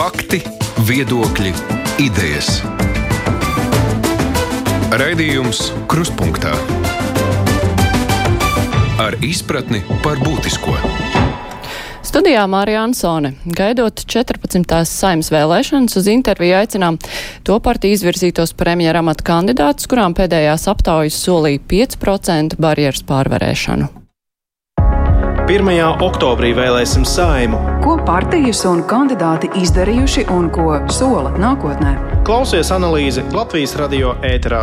[0.00, 0.38] Fakti,
[0.88, 1.50] viedokļi,
[2.00, 2.62] idejas.
[4.96, 5.60] Raidījums
[5.92, 6.54] Krustpunktā
[9.04, 10.72] ar izpratni par būtisko.
[12.00, 13.34] Studijā Mārija Ansone.
[13.44, 14.72] Gaidot 14.
[14.88, 16.96] saimnes vēlēšanas, uz interviju aicinām
[17.44, 23.99] to partiju izvirzītos premjera amata kandidātus, kurām pēdējās aptaujas solīja 5% barjeras pārvarēšanu.
[25.50, 25.66] 1.
[26.06, 27.58] oktobrī vēlēsim saimu.
[27.82, 31.96] Ko partijas un kandidāti izdarījuši un ko sola nākotnē?
[32.28, 34.60] Klausies analīzi Latvijas radio ēterā.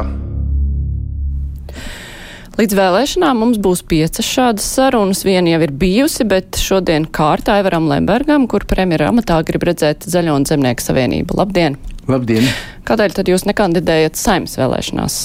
[2.56, 5.26] Līdz vēlēšanām mums būs piecas šādas sarunas.
[5.28, 10.38] Viena jau ir bijusi, bet šodien kārtā Evaram Lembergam, kur premjera amatā grib redzēt Zaļo
[10.40, 11.36] un Zemnieku savienību.
[11.42, 11.76] Labdien!
[12.08, 12.48] Labdien!
[12.88, 15.20] Kādēļ tad jūs nekandidējat saimnes vēlēšanās?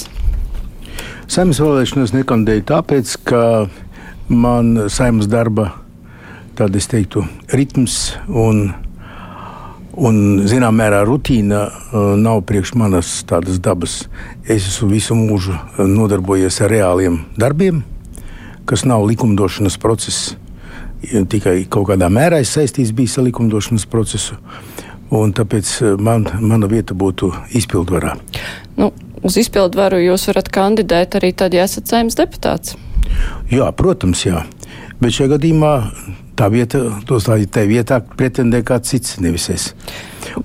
[1.30, 3.46] Saimnes vēlēšanās nekandidēju tāpēc, ka
[4.32, 5.70] man saimnes darba
[6.56, 8.66] tāda, es teiktu, ritms un,
[9.96, 10.18] un
[10.48, 14.02] zinām, mērā rutīna uh, nav priekš manas tādas dabas.
[14.44, 17.82] Es esmu visu mūžu nodarbojies ar reāliem darbiem,
[18.68, 20.36] kas nav likumdošanas process.
[21.02, 24.38] Tikai kaut kādā mērā es saistīts bijis ar likumdošanas procesu.
[25.12, 28.14] Un tāpēc man, mana vieta būtu izpildvarā.
[28.78, 32.78] Nu, uz izpildvaru jūs varat kandidēt arī tad, ja esat saimnes deputāts.
[33.52, 34.44] Jā, protams, jā.
[35.02, 35.72] Bet šajā gadījumā
[36.38, 39.70] tā vieta, tos tā, tā vietā pretendē kāds cits, nevis es.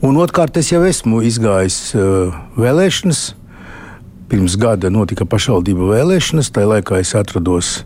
[0.02, 3.22] Un otrkārt, es jau esmu izgājis uh, vēlēšanas.
[4.28, 6.52] Pirms gada notika pašvaldību vēlēšanas.
[6.52, 7.78] Tajā laikā es atrados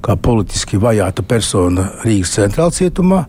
[0.00, 3.24] kā politiski vajāta persona Rīgas centrālajā cietumā.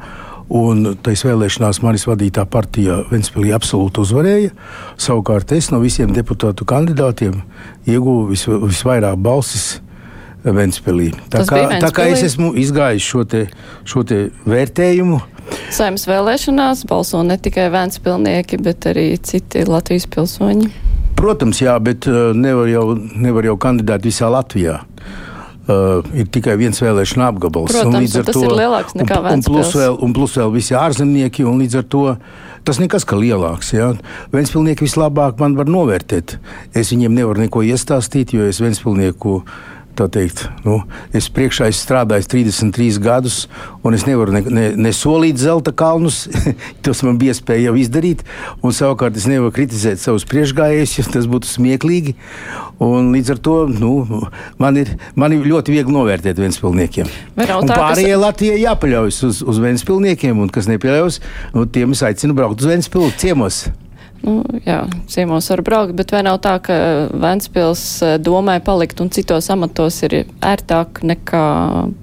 [0.52, 4.52] Un tajās vēlēšanās manis vadītā partija Ventspīlī absolūti uzvarēja.
[5.00, 7.38] Savukārt es no visiem deputātu kandidātiem
[7.88, 9.80] ieguvu vis, visvairāk balsis
[10.44, 11.12] Ventspēlī.
[11.30, 13.46] Tā, kā, tā kā es esmu izgājis šo, te,
[13.86, 15.20] šo te vērtējumu.
[15.74, 20.72] Saimnes vēlēšanās balso ne tikai Ventspilnieki, bet arī citi Latvijas pilsoņi.
[21.20, 24.80] Protams, jā, bet uh, nevar jau, nevar jau kandidēt visā Latvijā.
[25.70, 27.70] Uh, ir tikai viens vēlēšana apgabals.
[27.70, 30.38] Protams, un līdz ar un to ir lielāks nekā un, un plus, vēl, un plus
[30.40, 32.06] vēl visi ārzemnieki, un līdz ar to
[32.66, 33.70] tas nekas kā lielāks.
[33.78, 33.92] Ja?
[34.34, 36.40] Ventspilnieki vislabāk man var novērtēt.
[36.74, 40.80] Es viņiem nevaru neko iestāstīt, jo es Ventspilnieku tā teikt, nu,
[41.16, 43.38] es priekšā esmu strādājis 33 gadus,
[43.86, 46.24] un es nevaru ne, ne, ne solīt zelta kalnus.
[46.86, 48.24] tas man bija iespēja jau izdarīt,
[48.64, 52.16] un savukārt es nevaru kritizēt savus priekšgājējus, jo tas būtu smieklīgi.
[52.82, 53.94] Un līdz ar to nu,
[54.62, 57.12] man, ir, man ir ļoti viegli novērtēt Vēnspilsniekiem.
[57.38, 58.24] Pārējie kas...
[58.24, 61.22] Latvijai jāpaļaujas uz, uz Vēnspilsniekiem, un kas nepieļaus,
[61.54, 63.66] nu, tiem es aicinu braukt uz Vēnspilsnu ciemos.
[64.22, 66.76] Nu, jā, ciemos var braukt, bet vai nav tā, ka
[67.10, 71.46] Ventspils eh, domai palikt un citos amatos ir ērtāk nekā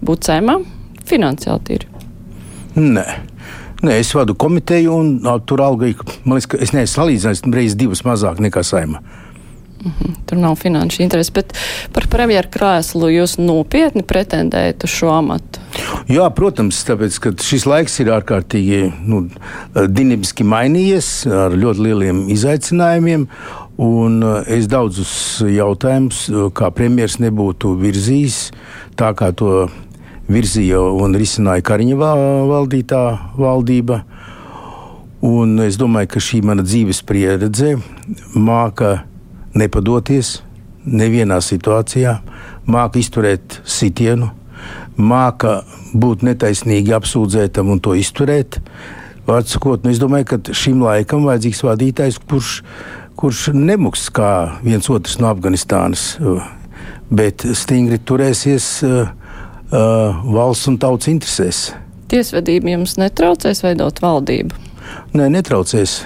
[0.03, 0.59] būt cēmā?
[1.09, 1.91] Finansiāli tīri.
[2.79, 3.07] Nē.
[3.79, 5.93] Nē, es vadu komiteju, un tur alga,
[6.27, 8.99] man liekas, es neesmu salīdzinājis reizes divas mazāk nekā saima.
[9.85, 10.15] Mm -hmm.
[10.27, 11.55] Tur nav finanšu interesi, bet
[11.93, 15.61] par premjeru krēslu jūs nopietni pretendējat uz šo amatu?
[16.09, 19.29] Jā, protams, tāpēc, ka šis laiks ir ārkārtīgi nu,
[19.89, 23.29] dinamiski mainījies ar ļoti lieliem izaicinājumiem.
[23.79, 26.25] Un es daudzus jautājumus,
[26.55, 28.51] kā premjerministrs, nebūtu virzījis
[28.97, 29.69] tā, kā to
[30.29, 31.97] virzīja un risināja Kariņa
[32.51, 33.03] valdītā
[33.39, 34.03] valdība.
[35.23, 37.77] Un es domāju, ka šī mana dzīves pieredze
[38.35, 39.05] māca
[39.57, 40.39] nepadoties
[40.89, 42.19] nevienā situācijā,
[42.69, 44.31] māca izturēt sitienu,
[44.99, 45.63] māca
[45.95, 48.61] būt netaisnīgi apsūdzētam un to izturēt.
[49.29, 52.63] Vārdsakot, nu es domāju, ka šim laikam vajadzīgs vadītājs, kurš,
[53.19, 54.31] kurš nemuks kā
[54.65, 56.15] viens otrs no Afganistānas,
[57.13, 59.11] bet stingri turēsies uh,
[59.73, 61.69] uh, valsts un tautas interesēs.
[62.09, 64.57] Tiesvedība jums netraucēs veidot valdību?
[65.13, 66.01] Nē, netraucēs.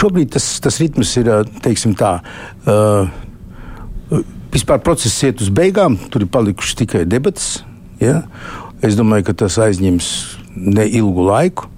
[0.00, 1.30] Šobrīd tas, tas ritms ir
[1.64, 2.18] teiksim, tā.
[2.64, 3.10] Uh,
[4.50, 7.60] vispār process iet uz beigām, tur ir palikušas tikai debatas.
[8.02, 8.24] Ja?
[8.82, 10.08] Es domāju, ka tas aizņems
[10.56, 11.68] neilgu laiku.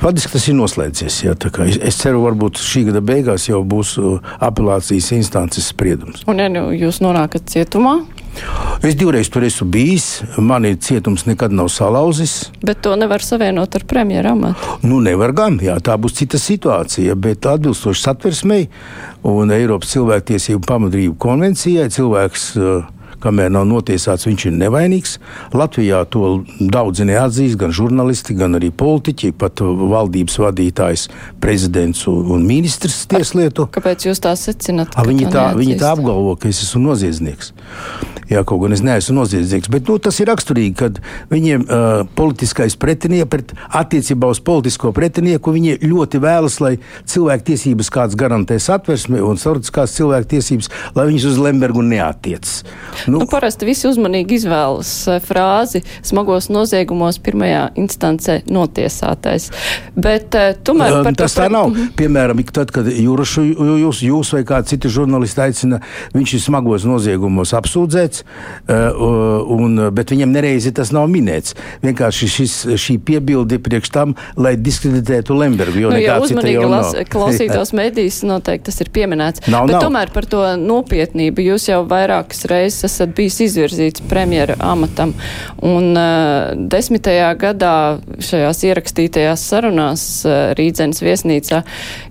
[0.00, 1.18] Faktiski tas ir noslēdzies.
[1.26, 1.34] Jā,
[1.66, 3.98] es, es ceru, ka šī gada beigās jau būs
[4.40, 6.24] apelācijas instances spriedums.
[6.30, 7.98] Un, ja nu, jūs nonākat cietumā,
[8.86, 10.06] Es divreiz tur esmu bijis.
[10.38, 12.50] Man ir cietums nekad nav salauzis.
[12.64, 14.76] Bet to nevar savienot ar premjeru amatu.
[14.82, 15.58] Nu, nevar gan.
[15.60, 17.16] Jā, tā būs cita situācija.
[17.16, 18.70] Bet atbilstoši satversmei
[19.28, 22.48] un Eiropas cilvēktiesību pamatbrīvu konvencijai cilvēks.
[22.56, 22.88] Uh,
[23.22, 25.16] kamēr nav notiesāts, viņš ir nevainīgs.
[25.56, 31.08] Latvijā to daudzi neatzīst, gan žurnālisti, gan arī politiķi, pat valdības vadītājs,
[31.42, 33.68] prezidents un ministrs tieslietu.
[33.74, 34.96] Kāpēc jūs tā secināt?
[35.10, 37.54] Viņi tā, viņi tā apgalvo, ka es esmu noziedznieks.
[38.30, 39.70] Jā, kaut gan es neesmu noziedznieks.
[39.72, 41.00] Bet nu, tas ir raksturīgi, kad
[41.32, 46.76] viņiem uh, politiskais pretinieks pret attiecībā uz politisko pretinieku, viņi ļoti vēlas, lai
[47.10, 52.60] cilvēku tiesības kāds garantē satversmi un saruciskās cilvēku tiesības, lai viņas uz Lembergu neatiecas.
[53.10, 54.92] Nu, nu, parasti visi uzmanīgi izvēlas
[55.26, 59.50] frāzi smagos noziegumos pirmajā instancē notiesātais.
[59.98, 61.70] Bet uh, tomēr par tas tā nav.
[61.72, 61.92] Mhm.
[61.98, 63.44] Piemēram, tad, kad jūrašu,
[63.82, 65.80] jūs, jūs vai kāds citi žurnālisti aicina,
[66.14, 68.24] viņš ir smagos noziegumos apsūdzēts,
[68.70, 71.56] un, bet viņam nereizi tas nav minēts.
[71.84, 75.82] Vienkārši šis, šī piebilde priekš tam, lai diskreditētu Lembergu.
[75.84, 79.46] Jo nu, ja uzmanīgi las, klausītos medijas, noteikti tas ir pieminēts.
[79.50, 79.86] Nav, bet nav.
[79.86, 85.14] tomēr par to nopietnību jūs jau vairākas reizes esat bijis izvirzīts premjera amatam.
[85.64, 87.76] Un uh, desmitajā gadā
[88.20, 91.62] šajās ierakstītajās sarunās uh, Rīdzenes viesnīcā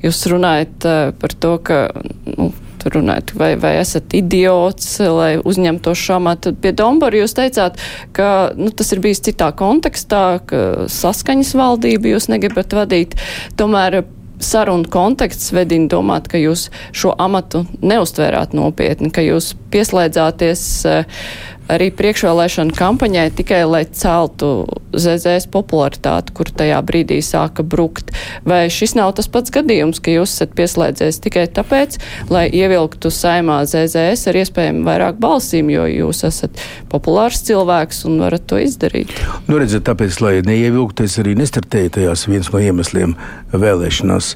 [0.02, 1.84] jūs runājat uh, par to, ka
[2.26, 2.50] nu,
[2.80, 6.56] tur runājat, vai, vai esat idiots, lai uzņemtu šo amatu.
[6.56, 7.78] Pie Dombora jūs teicāt,
[8.16, 13.20] ka nu, tas ir bijis citā kontekstā, ka saskaņas valdību jūs negribat vadīt.
[13.60, 14.02] Tomēr
[14.40, 21.24] sarunu konteksts vedina domāt, ka jūs šo amatu neustvērāt nopietni, ka jūs pieslēdzāties uh,
[21.70, 28.12] arī priekšvēlēšana kampaņai tikai, lai celtu ZZS popularitāti, kur tajā brīdī sāka brukt.
[28.48, 32.00] Vai šis nav tas pats gadījums, ka jūs esat pieslēdzies tikai tāpēc,
[32.34, 36.60] lai ievilktu saimā ZZS ar iespējami vairāk balsīm, jo jūs esat
[36.92, 39.14] populārs cilvēks un varat to izdarīt?
[39.48, 43.16] Nu, redziet, tāpēc, lai neievilktu, es arī nestartēju tajās viens no iemesliem
[43.54, 44.36] vēlēšanās.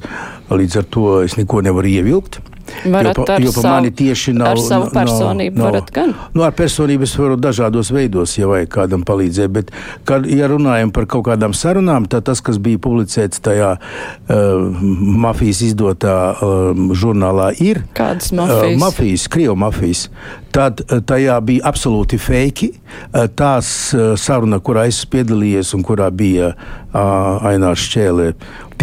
[0.53, 2.43] Līdz ar to es neko nevaru ievilkt.
[2.85, 4.53] Varat jo, pa, jo pa savu, mani tieši nav.
[4.53, 6.13] Ar savu personību nav, varat gan?
[6.35, 9.73] Nu, ar personību es varu dažādos veidos, ja vajag kādam palīdzēt, bet,
[10.09, 14.85] kad, ja runājam par kaut kādām sarunām, tad tas, kas bija publicēts tajā uh,
[15.25, 17.83] mafijas izdotā uh, žurnālā, ir.
[17.97, 18.73] Kādas mafijas?
[18.73, 20.07] Uh, mafijas, Krievu mafijas.
[20.53, 22.73] Tad uh, tajā bija absolūti fake.
[23.11, 28.33] Uh, tās uh, saruna, kurā es piedalījos un kurā bija uh, Ainārs Čēlē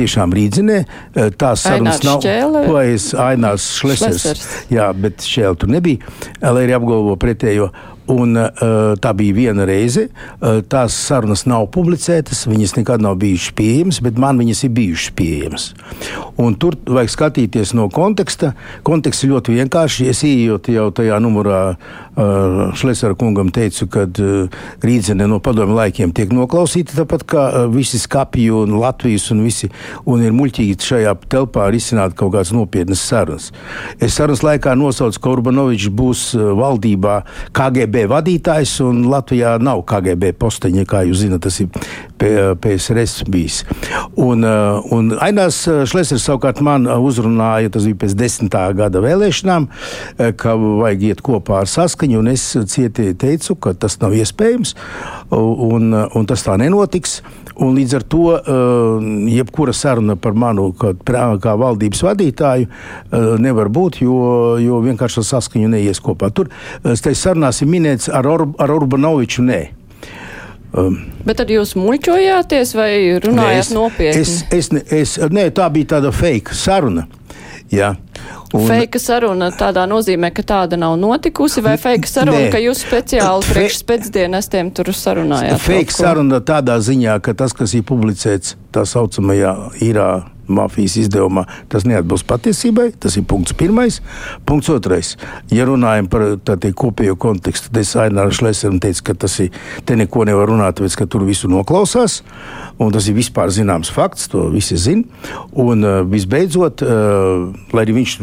[0.00, 0.80] tiešām rīdzinē.
[1.14, 2.24] Eh, tās sarunas nav.
[2.90, 4.24] Es Ainārs Šlesers.
[4.24, 4.50] Šlesers.
[4.72, 6.12] Jā, bet šķēle tur nebija,
[6.42, 7.70] lai arī apgalvo pretējo.
[8.10, 10.08] Un, uh, tā bija viena reize.
[10.40, 15.14] Uh, tās sarunas nav publicētas, viņas nekad nav bijušas pieejamas, bet man viņas ir bijušas
[15.18, 15.66] pieejamas.
[16.40, 18.54] Un tur vajag skatīties no konteksta.
[18.86, 20.08] Konteksts ļoti vienkārši.
[20.10, 24.06] Es ieejot jau tajā numurā, uh, Šlesera kungam teicu, ka
[24.82, 29.70] rīdzene no padomju laikiem tiek noklausīta, tāpat kā visi skapji un Latvijas un visi,
[30.10, 33.50] un ir muļķīgi šajā telpā risināt kaut kādas nopietnas sarunas.
[34.02, 37.20] Es sarunas laikā nosaucu, ka Urbanovičs būs valdībā
[37.56, 41.68] KGB KGB vadītājs, un Latvijā nav KGB posteņa, kā jūs zināt, tas ir
[42.20, 43.64] PSRS bijis.
[44.16, 49.02] Un, uh, un Ainās uh, Šlesers savukārt man uh, uzrunāja, tas bija pēc desmitā gada
[49.04, 49.68] vēlēšanām,
[50.40, 54.74] ka vajag iet kopā ar saskaņu, un es cieti teicu, ka tas nav iespējams,
[55.36, 57.20] un, un tas tā nenotiks.
[57.60, 60.94] Un līdz ar to uh, jebkura saruna par manu kā,
[61.42, 64.20] kā valdības vadītāju uh, nevar būt, jo,
[64.62, 66.32] jo vienkārši saskaņu neies kopā.
[66.32, 66.48] Tur
[66.82, 69.44] tas sarunās ir minēts ar, Or ar Urbanoviču.
[69.44, 69.60] Nē.
[70.70, 72.90] Um, Bet tad jūs muļķojāties vai
[73.22, 74.20] runājāt es, nopietni?
[74.22, 77.08] Es, es, es, nē, tā bija tāda fake saruna.
[77.70, 77.94] Jā.
[78.50, 82.82] Un, feika saruna tādā nozīmē, ka tāda nav notikusi, vai feika saruna, nē, ka jūs
[82.82, 85.62] speciāli fe, priekš pēcdienestiem tur sarunājāt?
[85.62, 89.54] Feika saruna tādā ziņā, ka tas, kas ir publicēts tā saucamajā
[89.86, 90.08] īrā
[90.50, 92.90] mafijas izdevumā, tas neatbilst patiesībai.
[93.00, 94.00] Tas ir punkts pirmais.
[94.48, 95.14] Punkts otrais.
[95.54, 99.54] Ja runājam par tādu kopējo kontekstu, tad es Ainārs Šlēsam teicu, ka tas ir,
[99.86, 102.20] te neko nevar runāt, tāpēc, ka tur visu noklausās.
[102.80, 105.04] Tas ir vispār zināms fakts, to visi zina.
[105.52, 108.14] Un uh, visbeidzot, uh, lai arī viņš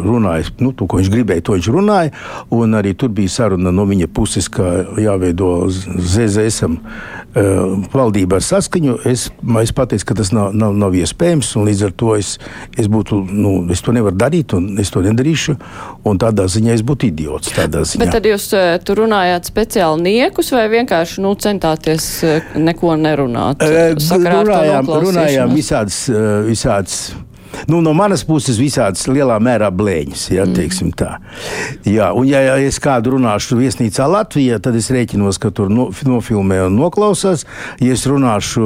[0.00, 2.14] runāja, nu, to, ko viņš gribēja, to viņš runāja.
[2.56, 9.00] Un arī tur bija saruna no viņa puses, ka jāveido ZZSam uh, valdība ar saskaņu.
[9.10, 9.28] Es,
[9.60, 12.34] es pateicu, ka tas nav, nav, nav iespējams un līdz ar to es,
[12.76, 15.56] es, būtu, nu, es to nevaru darīt, un es to nedarīšu.
[16.20, 17.52] Tādā ziņā es būtu idiots.
[18.00, 23.64] Bet tad jūs eh, tur runājāt speciāli niekus vai vienkārši nu, centāties eh, neko nerunāt?
[23.64, 26.04] E, runājām, runājām visādas.
[26.48, 27.02] visādas
[27.68, 30.92] Nu, no manas puses visādas lielā mērā blēņas, ja mm.
[30.98, 31.10] tā.
[31.88, 35.88] Jā, un ja, ja es kādu runāšu viesnīcā Latvijā, tad es rēķinos, ka tur no,
[36.06, 37.46] nofilmē un noklausās.
[37.82, 38.64] Ja es runāšu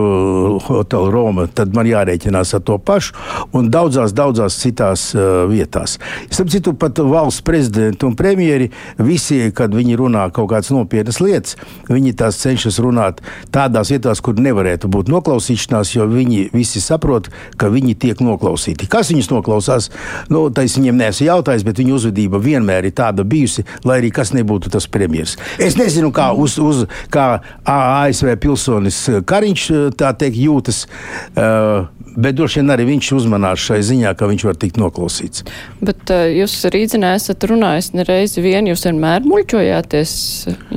[0.67, 3.17] Hotel Roma, tad man jārēķinās ar to pašu
[3.57, 5.99] un daudzās, daudzās citās uh, vietās.
[6.31, 8.71] Starp citu, pat valsts prezidenti un premjeri
[9.03, 11.59] visi, kad viņi runā kaut kādas nopietnas lietas,
[11.91, 13.23] viņi tās cenšas runāt
[13.55, 18.91] tādās vietās, kur nevarētu būt noklausīšanās, jo viņi visi saprot, ka viņi tiek noklausīti politiķi.
[18.91, 19.91] Kas viņus noklausās?
[20.29, 24.35] Nu, tas viņiem neesmu jautājis, bet viņu uzvedība vienmēr ir tāda bijusi, lai arī kas
[24.35, 25.37] nebūtu tas premjeras.
[25.59, 30.87] Es nezinu, kā, uz, uz, kā ASV pilsonis Kariņš tā teikt jūtas.
[31.35, 35.43] Uh, Bet droši vien arī viņš uzmanās šai ziņā, ka viņš var tikt noklausīts.
[35.83, 40.13] Bet uh, jūs rīdzinē esat runājis nereizi vien, jūs vienmēr muļķojāties.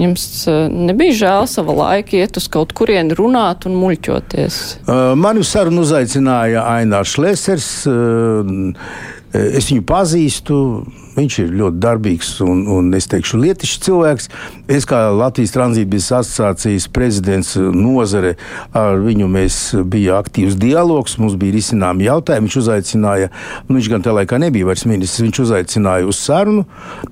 [0.02, 4.60] Jums uh, nebija žēl sava laika iet uz kaut kurien runāt un muļķoties?
[4.88, 7.70] Uh, mani uz sarunu uzaicināja Ainārs Šlēsers.
[7.88, 8.72] Uh,
[9.34, 10.58] es viņu pazīstu.
[11.18, 14.28] Viņš ir ļoti darbīgs un, un es teikšu, lietišs cilvēks.
[14.70, 18.36] Es kā Latvijas tranzītbiedrības asociācijas prezidents nozare
[18.78, 19.58] ar viņu mēs
[19.90, 22.46] bija aktīvs dialogs, mums bija risināmi jautājumi.
[22.46, 23.32] Viņš uzaicināja,
[23.66, 26.68] nu, viņš gan tajā laikā nebija vairs ministrs, viņš uzaicināja uz sarunu.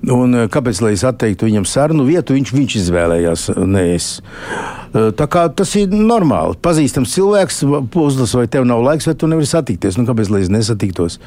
[0.06, 4.12] Un, kāpēc, lai es atteiktu viņam sarunu vietu, viņš, viņš izvēlējās, ne es.
[4.96, 6.56] Tā kā tas ir normāli.
[6.62, 9.98] Pazīstams cilvēks, uzlasa, vai tev nav laiks, vai tu nevari satikties.
[9.98, 11.18] Nu, kāpēc, lai es nesatiktos?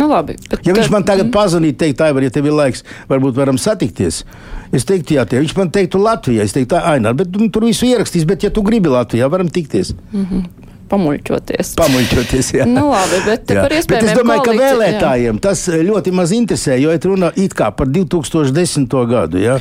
[0.00, 1.34] Nu, labi, bet, ja viņš man tagad mm.
[1.36, 4.24] pazvanītu, teikt, tā, ja tev ir laiks, varbūt varam satikties.
[4.72, 5.40] Es teiktu, jā, tie.
[5.40, 6.44] viņš man teiktu Latvijā.
[6.44, 9.94] Es teiktu, Ainēr, bet nu, tur visu ierakstīs, bet ja tu gribi Latvijā, varam tikties.
[10.12, 11.72] Mm -hmm pamuļķoties.
[11.78, 12.66] Pamuļķoties, jā.
[12.68, 13.62] Nu, labi, bet jā.
[13.64, 15.42] bet es domāju, ka vēlētājiem jā.
[15.46, 18.92] tas ļoti maz interesē, jo ir runa it kā par 2010.
[19.08, 19.58] gadu, jā.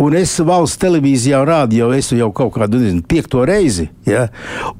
[0.00, 4.26] Un es valsts televīzijā un rādio esmu jau kaut kādu, nezinu, piekto reizi, jā.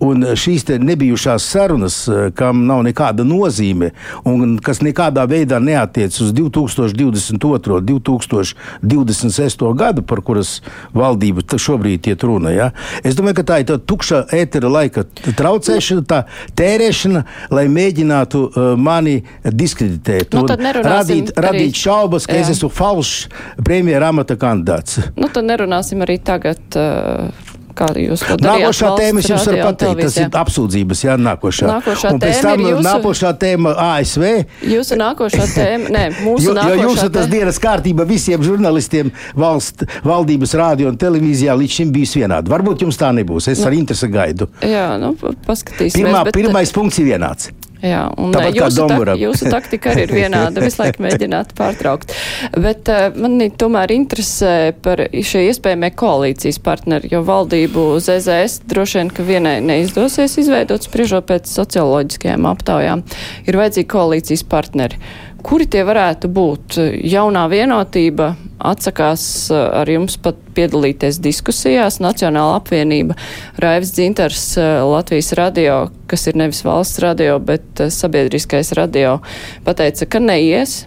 [0.03, 1.99] Un šīs te nebijušās sarunas,
[2.39, 3.93] kam nav nekāda nozīme
[4.29, 7.83] un kas nekādā veidā neatiec uz 2022.
[7.93, 9.67] 2026.
[9.79, 10.61] gadu, par kuras
[10.97, 12.71] valdību šobrīd iet runa, jā.
[13.05, 15.05] Es domāju, ka tā ir tukša ētera laika
[15.37, 16.23] traucēšana tērēšana, tā
[16.59, 17.23] tērēšana,
[17.55, 22.47] lai mēģinātu uh, mani diskreditēt nu, radīt, radīt šaubas, ka Jā.
[22.47, 23.29] es esmu falšs
[23.62, 25.01] premjera amata kandidāts.
[25.17, 26.62] Nu, tad nerunāsim arī tagad.
[26.77, 27.52] Uh...
[27.76, 28.62] Kā jūs to darāt?
[28.62, 31.69] Nākošā tēma, es jums varu pateikt, tas ir apsūdzības, jā, nākošā.
[31.71, 32.85] Nākošā un pēc tam jūsu...
[32.87, 34.26] nākošā tēma ASV.
[34.73, 39.12] Jūsu nākošā tēma, nē, mūsu jo, nākošā jo jūs esat tas dienas kārtība visiem žurnalistiem
[39.38, 42.52] valsts, valdības rādio un televīzijā līdz šim bijis vienādi.
[42.52, 44.50] Varbūt jums tā nebūs, es nu, ar interesi gaidu.
[44.61, 45.14] Jā, nu,
[45.49, 45.99] paskatīsimies.
[46.02, 46.37] Pirmā, bet...
[46.37, 47.52] Pirmais punkts ir vienāds.
[47.83, 52.15] Jā, un Tāpat jūsu, tak, jūsu taktika arī ir vienāda, visu laiku mēģināt pārtraukt.
[52.55, 59.11] Bet uh, man tomēr interesē par šie iespējamie koalīcijas partneri, jo valdību ZZS droši vien,
[59.17, 63.03] ka vienai neizdosies izveidot spriežot pēc socioloģiskajām aptaujām.
[63.51, 65.03] Ir vajadzīgi koalīcijas partneri.
[65.43, 66.77] Kuri tie varētu būt?
[67.03, 68.33] Jaunā vienotība
[68.63, 71.99] atsakās eh, ar jums pat piedalīties diskusijās.
[72.03, 73.17] Nacionāla apvienība
[73.63, 75.81] Raivs Dzintars eh, Latvijas radio,
[76.11, 79.19] kas ir nevis valsts radio, bet eh, sabiedriskais radio,
[79.67, 80.85] pateica, ka neies.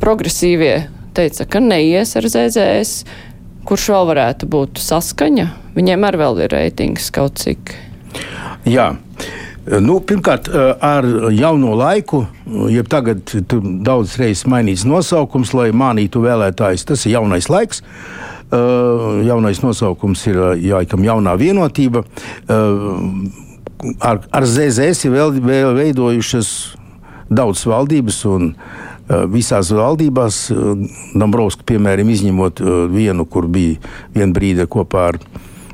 [0.00, 0.74] Progresīvie
[1.16, 3.04] teica, ka neies ar ZZS.
[3.68, 5.50] Kurš vēl varētu būt saskaņa?
[5.74, 7.74] Viņiem arī vēl ir reitings kaut cik.
[8.68, 8.92] Jā.
[9.78, 10.48] Nu, pirmkārt,
[10.82, 12.24] ar jauno laiku,
[12.72, 13.30] jeb tagad
[13.86, 17.84] daudz reizes mainīts nosaukums, lai mānītu vēlētājus, tas ir jaunais laiks.
[18.50, 22.02] Jaunais nosaukums ir jāikam jaunā vienotība.
[22.50, 26.50] Ar, ar ZZS ir vēl, vēl veidojušas
[27.30, 28.50] daudzas valdības un
[29.30, 30.48] visās valdībās,
[31.14, 33.78] Dombrovska piemēram, izņemot vienu, kur bija
[34.16, 35.20] viena brīde kopā ar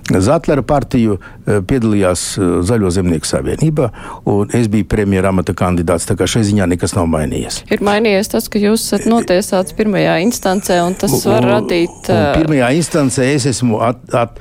[0.06, 3.88] Zatlera partiju eh, piedalījās eh, Zaļo zemnieku savienībā,
[4.30, 6.06] un es biju premjera amata kandidāts.
[6.06, 7.64] Tā kā šai ziņā nekas nav mainījies.
[7.74, 12.10] Ir mainījies tas, ka jūs esat notiesāts pirmajā instancē, un tas var un, radīt.
[12.12, 14.38] Un pirmajā instancē es esmu, at, at,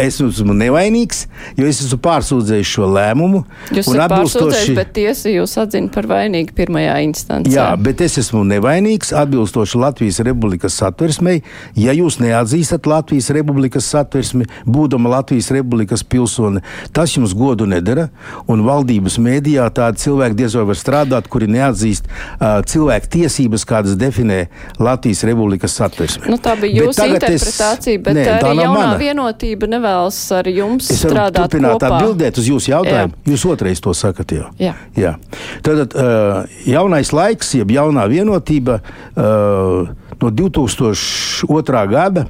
[0.00, 1.26] es esmu nevainīgs,
[1.60, 3.44] jo es esmu pārsūdzējis šo lēmumu.
[3.68, 4.78] Jūs esat atbilstoši...
[4.80, 7.52] bet tiesa jūs atzina par vainīgu pirmajā instancē.
[7.52, 11.42] Jā, bet es esmu nevainīgs atbilstoši Latvijas Republikas satversmei.
[11.76, 18.08] Ja jūs neatzīstat Latvijas Republikas satversmi, būdam būdama Latvijas Republikas pilsone, tas jums godu nedara.
[18.48, 23.96] Un valdības mēdījā tādi cilvēki diez vai var strādāt, kuri neatzīst uh, cilvēku tiesības, kādas
[23.96, 26.30] definē Latvijas Republikas satversme.
[26.30, 28.98] Nu, tā bija jūsu bet interpretācija, es, bet nē, arī jaunā mana.
[29.00, 31.98] vienotība nevēlas ar jums es strādāt turpināt kopā.
[31.98, 33.16] atbildēt uz jūsu jautājumu.
[33.16, 33.32] Jā.
[33.32, 34.50] Jūs otrais to sakat jau.
[34.62, 34.76] Jā.
[34.98, 35.16] Jā.
[35.64, 39.90] Tātad uh, jaunais laiks, jeb jaunā vienotība uh,
[40.22, 41.82] no 2002.
[41.92, 42.28] gada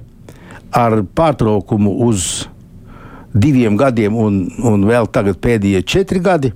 [0.73, 2.49] ar pārtraukumu uz
[3.35, 6.53] diviem gadiem, un, un vēl tagad pēdējie četri gadi.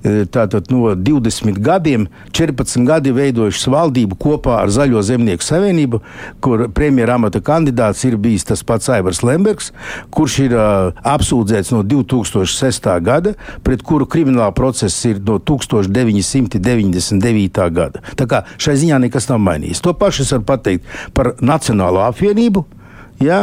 [0.00, 6.00] E, tātad no 20 gadiem 14 gadi veidojušas valdību kopā ar Zaļo zemnieku savienību,
[6.40, 9.72] kur premjera amata kandidāts ir bijis tas pats Aivars Lembergs,
[10.08, 12.88] kurš ir uh, apsūdzēts no 2006.
[13.04, 13.36] gada,
[13.66, 17.60] pret kuru krimināla process ir no 1999.
[17.76, 18.00] gada.
[18.16, 19.84] Tā kā šai ziņā nekas nav mainījies.
[19.84, 22.79] To pašu es varu pateikt par Nacionālo apvienību
[23.20, 23.42] Ja?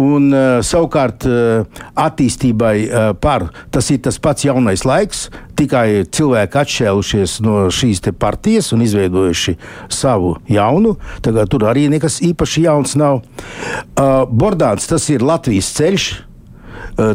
[0.00, 5.26] Un, uh, savukārt, uh, attīstībai uh, par tas ir tas pats jaunais laiks.
[5.56, 9.56] Tikai cilvēki atšķēlušies no šīs partijas un izveidojuši
[9.92, 10.94] savu jaunu.
[11.24, 13.20] Tagad tur arī nekas īpaši jauns nav.
[13.20, 16.08] Uh, Bordāns tas ir Latvijas ceļš.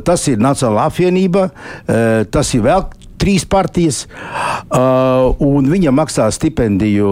[0.05, 1.47] Tas ir Nacionāla apvienība,
[2.33, 2.83] tas ir vēl
[3.21, 7.09] trīs partijas, uh, un viņam maksā stipendiju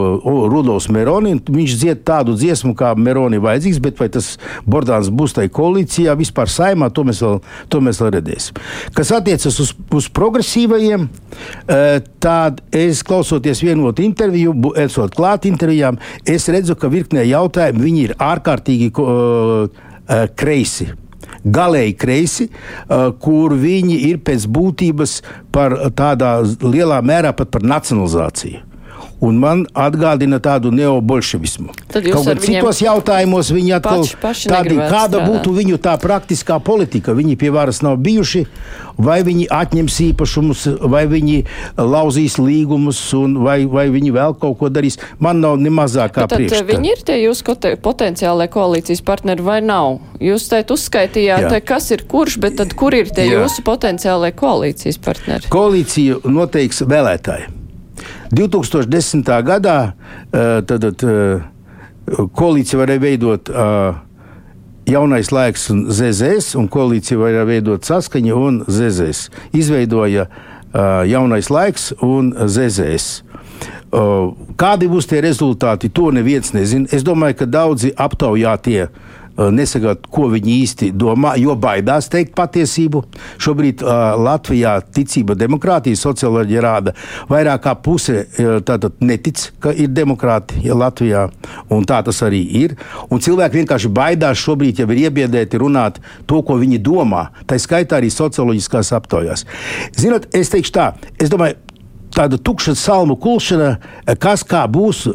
[0.49, 1.35] Rudolfs Meroni.
[1.49, 4.31] Viņš dzied tādu dziesmu, kā Meroni vajadzīgs, bet vai tas
[4.69, 8.61] Bordāns būs tajā koalīcijā, vispār saimā, to mēs vēl, to mēs vēl redzēsim.
[8.97, 16.49] Kas attiecas uz, uz progresīvajiem, uh, tad es klausoties vienotu interviju, esot klāt intervijām, es
[16.51, 20.89] redzu, ka virknē jautājumu viņi ir ārkārtīgi uh, uh, kreisi
[21.43, 22.49] galēji kreisi,
[23.23, 25.19] kur viņi ir pēc būtības
[25.55, 28.68] par tādā lielā mērā pat par nacionalizāciju
[29.21, 31.73] un man atgādina tādu neobolševismu.
[31.91, 35.27] Kaut gan citos jautājumos viņi atkal tādi, kāda strādāt.
[35.27, 37.15] būtu viņu tā praktiskā politika.
[37.17, 38.45] Viņi pie varas nav bijuši,
[38.97, 41.43] vai viņi atņems īpašumus, vai viņi
[41.77, 43.01] lauzīs līgumus,
[43.43, 44.99] vai, vai viņi vēl kaut ko darīs.
[45.19, 46.67] Man nav ne mazākā priekšstata.
[46.69, 49.99] Viņi ir tie jūsu potenciālai koalīcijas partneri vai nav?
[50.23, 53.43] Jūs teikt uzskaitījāt, te, kas ir kurš, bet tad kur ir tie Jā.
[53.43, 55.51] jūsu potenciālai koalīcijas partneri?
[55.51, 57.58] Koalīciju noteiks vēlētāji.
[58.31, 59.25] 2010.
[59.43, 59.93] gadā
[60.33, 61.41] eh, tad, tad, eh,
[62.35, 63.99] koalīcija varēja veidot eh,
[64.89, 69.29] jaunais laiks un ZZS, un koalīcija varēja veidot saskaņa un ZZS.
[69.53, 70.29] Izveidoja
[71.09, 73.23] jaunais laiks un ZZS.
[74.61, 76.85] Kādi būs tie rezultāti, to neviens nezina.
[76.93, 79.18] Es domāju, ka daudzi aptaujātie uh,
[79.53, 83.03] nesagāt, ko viņi īsti domā, jo baidās teikt patiesību.
[83.41, 86.95] Šobrīd uh, Latvijā ticība demokrātija socioloģija rāda
[87.29, 88.25] vairāk kā puse
[88.65, 91.25] tātad netic, ka ir demokrātija Latvijā,
[91.73, 92.75] un tā tas arī ir.
[93.09, 97.29] Un cilvēki vienkārši baidās šobrīd jau ir iebiedēti runāt to, ko viņi domā.
[97.49, 99.45] Tā skaitā arī socioloģiskās aptaujās.
[99.97, 101.59] Zinot, es teikšu tā, es domāju,
[102.15, 103.75] tāda tukša salmu kulšana,
[104.21, 105.07] kas kā būs.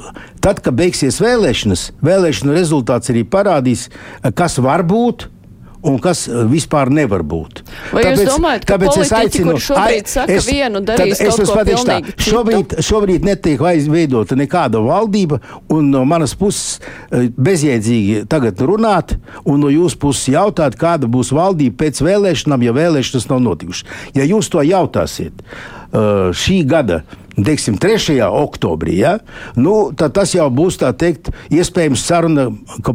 [0.45, 3.89] Tad, kad beigsies vēlēšanas, vēlēšana rezultāts arī parādīs,
[4.37, 5.29] kas var būt
[5.85, 7.61] un kas vispār nevar būt.
[7.93, 11.51] Vai tāpēc, jūs domājat, ka tāpēc es aicinu, šobrīd saka es, vienu darīs es kaut
[11.51, 13.61] ko pilnīgi tā, šobrīd, šobrīd netiek
[13.93, 15.41] veidota nekāda valdība,
[15.73, 16.81] un no manas puses
[17.13, 23.29] bezjēdzīgi tagad runāt, un no jūsu puses jautāt, kāda būs valdība pēc vēlēšanām, ja vēlēšanas
[23.33, 23.89] nav notikušas.
[24.17, 25.45] Ja jūs to jautāsiet,
[25.95, 27.03] šī gada
[27.35, 28.21] teiksim, 3.
[28.31, 29.19] oktobrī, ja,
[29.59, 32.49] nu, tad tas jau būs teikt, iespējams saruna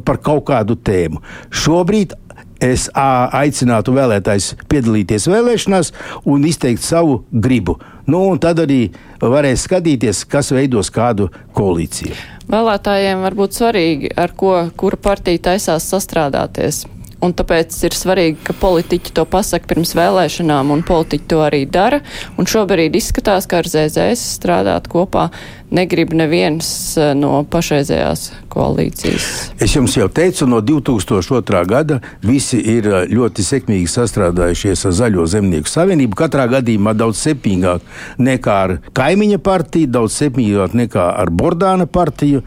[0.06, 1.20] par kaut kādu tēmu.
[1.52, 2.16] Šobrīd
[2.64, 5.94] es aicinātu vēlētājus piedalīties vēlēšanās
[6.28, 7.78] un izteikt savu gribu.
[8.10, 8.90] Nu, tad arī
[9.22, 12.16] varēs skatīties, kas veidos kādu koalīciju.
[12.50, 16.88] Vēlētājiem var būt svarīgi, ar ko kura partija taisās sastrādāties.
[17.26, 22.00] Un tāpēc ir svarīgi, ka politiķi to pasaka pirms vēlēšanām, un politiķi to arī dara.
[22.40, 25.28] Un šobrīd izskatās, ka ar ZZS strādāt kopā
[25.72, 29.28] negrib neviens eh, no pašreizējās koalīcijas.
[29.62, 31.62] Es jums jau teicu, no 2002.
[31.70, 36.18] gada visi ir eh, ļoti sekmīgi sastrādājušies ar Zaļo zemnieku savienību.
[36.20, 37.86] Katrā gadījumā daudz septīgāk
[38.20, 42.44] nekā ar kaimiņa partiju, daudz septīgāk nekā ar Bordāna partiju.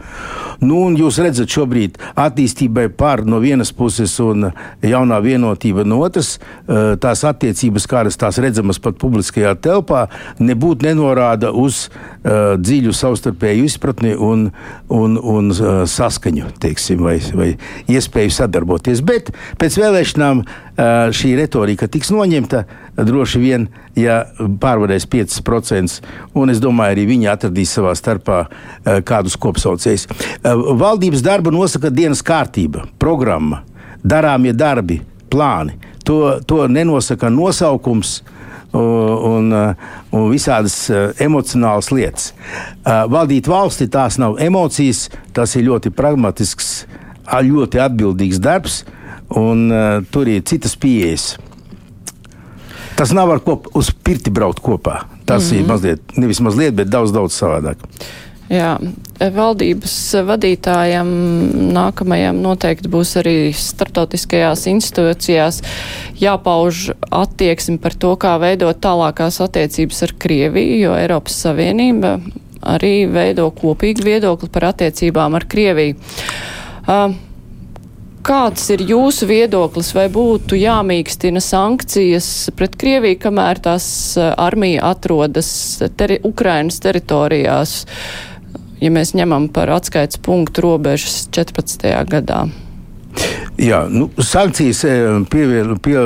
[0.63, 4.49] Nu, jūs redzat, šobrīd attīstībai pār no vienas puses un
[4.83, 6.35] jaunā vienotība no otras,
[6.67, 10.07] eh, tās attiecības, kādas tās redzamas pat publiskajā telpā,
[10.43, 14.47] nebūtu nenorāda uz uh, dziļu savu savstarpēju izpratni un,
[14.89, 17.49] un, un uh, saskaņu, teiksim, vai, vai
[17.91, 19.03] iespēju sadarboties.
[19.05, 22.65] Bet pēc vēlēšanām uh, šī retorika tiks noņemta
[22.97, 26.01] droši vien, ja pārvarēs 5%,
[26.37, 30.09] un es domāju, arī viņi atradīs savā starpā uh, kādus kopsaucējus.
[30.43, 33.63] Valdības darbu nosaka dienas kārtība, programma,
[34.03, 35.77] darāmie darbi, plāni.
[36.03, 38.17] To, to nenosaka nosaukums,
[38.73, 39.53] un,
[40.11, 40.89] un visādas
[41.21, 42.31] emocionālas lietas.
[42.83, 46.73] Valdīt valsti tās nav emocijas, tas ir ļoti pragmatisks,
[47.29, 48.83] ļoti atbildīgs darbs,
[49.29, 49.69] un
[50.11, 51.33] tur ir citas pieejas.
[52.97, 55.03] Tas nav ar ko uz pirti braukt kopā.
[55.25, 55.59] Tas mm -hmm.
[55.59, 57.77] ir mazliet, nevis mazliet, bet daudz, daudz savādāk.
[58.53, 58.73] Jā,
[59.33, 59.93] valdības
[60.27, 61.09] vadītājam
[61.73, 65.61] nākamajam noteikti būs arī starptautiskajās institūcijās
[66.21, 72.17] jāpauž attieksmi par to, kā veidot tālākās attiecības ar Krieviju, jo Eiropas Savienība
[72.61, 75.97] arī veido kopīgu viedokli par attiecībām ar Krieviju.
[76.83, 77.15] Uh,
[78.23, 83.85] Kāds ir jūsu viedoklis, vai būtu jāmīkstina sankcijas pret Krieviju, kamēr tās
[84.15, 85.49] armija atrodas
[85.99, 87.73] teri Ukrainas teritorijās?
[88.83, 91.87] Ja mēs ņemam par atskaits punktu robežas 14.
[92.11, 92.45] gadā?
[93.61, 95.99] Jā, nu, sankcijas eh, pieviel, pie,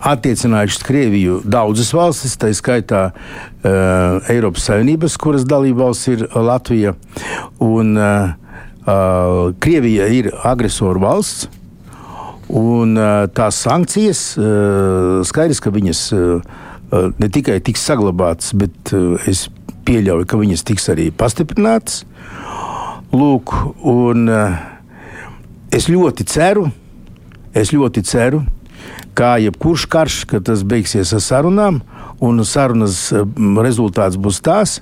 [0.00, 6.94] attiecinājušas Krieviju daudzas valstis, tā skaitā uh, Eiropas Savienības, kuras dalībvalsts ir Latvija.
[7.60, 8.32] Un, uh,
[8.86, 11.50] uh, Krievija ir agresoru valsts.
[12.50, 16.56] Un uh, tās sankcijas, uh, skaidrs, ka viņas uh,
[17.20, 19.46] ne tikai tiks saglabātas, bet uh, es
[19.90, 22.04] pieļauju, ka viņas tiks arī pastiprinātas.
[23.10, 23.52] Lūk,
[23.90, 24.60] un uh,
[25.74, 26.68] es ļoti ceru,
[27.56, 28.44] es ļoti ceru,
[29.18, 31.80] kā jebkurš karš, kad tas beigsies ar sarunām,
[32.22, 33.08] un sarunas
[33.64, 34.78] rezultāts būs tās,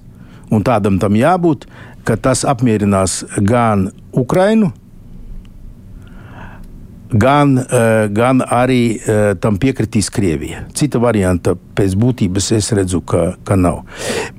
[0.52, 1.64] un tādam tam jābūt,
[2.04, 4.72] ka tas apmierinās gan Ukrainu,
[7.10, 10.64] gan, uh, gan arī uh, tam piekritīs Krievija.
[10.76, 13.84] Cita varianta pēc būtības es redzu, ka, ka nav.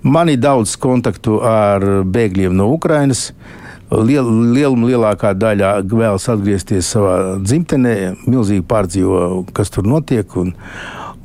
[0.04, 3.30] Man ir daudz kontaktu ar bēgļiem no Ukrainas.
[3.90, 7.96] Liel, liel, lielākā daļa vēlas atgriezties savā dzimtenē,
[8.30, 10.36] milzīgi pārdzīvo, kas tur notiek.
[10.38, 10.54] Un,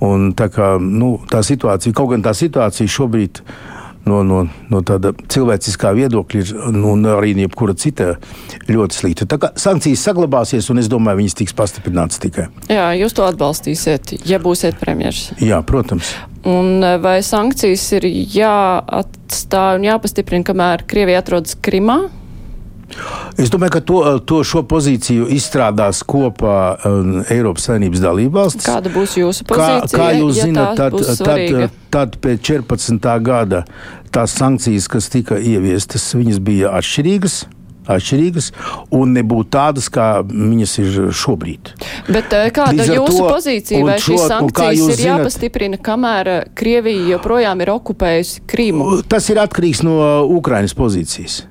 [0.04, 3.73] un tā, kā, nu, tā situācija, kaut gan tā situācija šobrīd ir
[4.08, 4.40] no, no,
[4.70, 8.14] no tāda cilvēciskā viedokļa ir nu, arī jebkura cita
[8.68, 9.28] ļoti slikta.
[9.30, 12.48] Tā kā sankcijas saglabāsies, un es domāju, viņas tiks pastiprinātas tikai.
[12.72, 15.30] Jā, jūs to atbalstīsiet, ja būsiet premjeras.
[15.42, 16.14] Jā, protams.
[16.48, 22.02] Un vai sankcijas ir jāatstāj un jāpastiprina, kamēr Krievija atrodas Krimā?
[23.40, 28.68] Es domāju, ka to, to šo pozīciju izstrādās kopā um, Eiropas Savienības dalībvalstis.
[28.68, 29.88] Kāda būs jūsu pozīcija?
[29.90, 33.10] Kā, kā jūs ja zināt, tad, tad, tad pēc 14.
[33.24, 33.64] gada
[34.14, 37.44] tās sankcijas, kas tika ieviestas, viņas bija atšķirīgas
[37.90, 38.50] atšķirīgas
[38.96, 41.72] un nebūtu tādas, kā viņas ir šobrīd.
[42.08, 43.82] Bet eh, kāda ir jūsu to, pozīcija?
[43.84, 48.92] Vai šo, šīs sankcijas ir zinat, jāpastiprina, kamēr eh, Krievija joprojām ir okupējusi Krīmu?
[49.08, 49.98] Tas ir atkarīgs no
[50.32, 51.42] Ukrainas pozīcijas.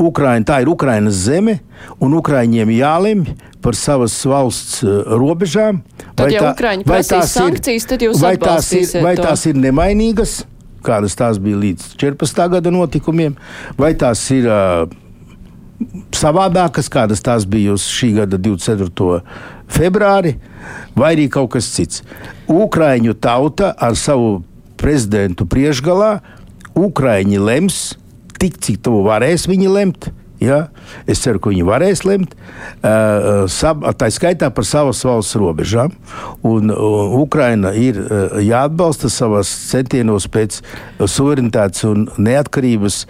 [0.00, 1.58] Ukraina, tā ir Ukrainas zeme,
[2.00, 5.82] un Ukraiņiem jālemj par savas valsts uh, robežām.
[6.14, 10.40] Tad, vai, ja tā, vai tās sankcijas, ir, vai tās ir, vai tās ir nemainīgas,
[10.82, 12.42] kādas tās bija līdz 14.
[12.56, 13.36] gada notikumiem,
[13.78, 14.88] vai tās ir uh,
[16.16, 19.22] savādākas, kādas tās bija uz šī gada 24.
[19.72, 20.36] februāri,
[20.96, 22.02] vai arī kaut kas cits.
[22.50, 24.40] Ukraiņu tauta ar savu
[24.80, 26.16] prezidentu priekšgalā,
[26.78, 27.82] Ukraiņi lems
[28.42, 30.10] tik, cik to varēs viņi lemt.
[30.42, 30.72] Ja?
[31.06, 32.34] Es ceru, ka viņi varēs lemt.
[32.82, 35.94] Uh, sab, tā skaitā par savas valsts robežām.
[36.46, 36.72] Un,
[37.20, 40.58] Ukraina ir uh, jāatbalsta savās centienos pēc
[40.98, 43.04] suverenitātes un neatkarības,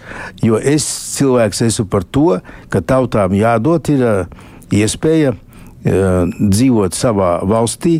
[0.45, 0.85] jo es
[1.17, 2.37] cilvēks esmu par to,
[2.69, 4.05] ka tautām jādod ir
[4.73, 5.33] iespēja
[5.83, 7.97] dzīvot savā valstī,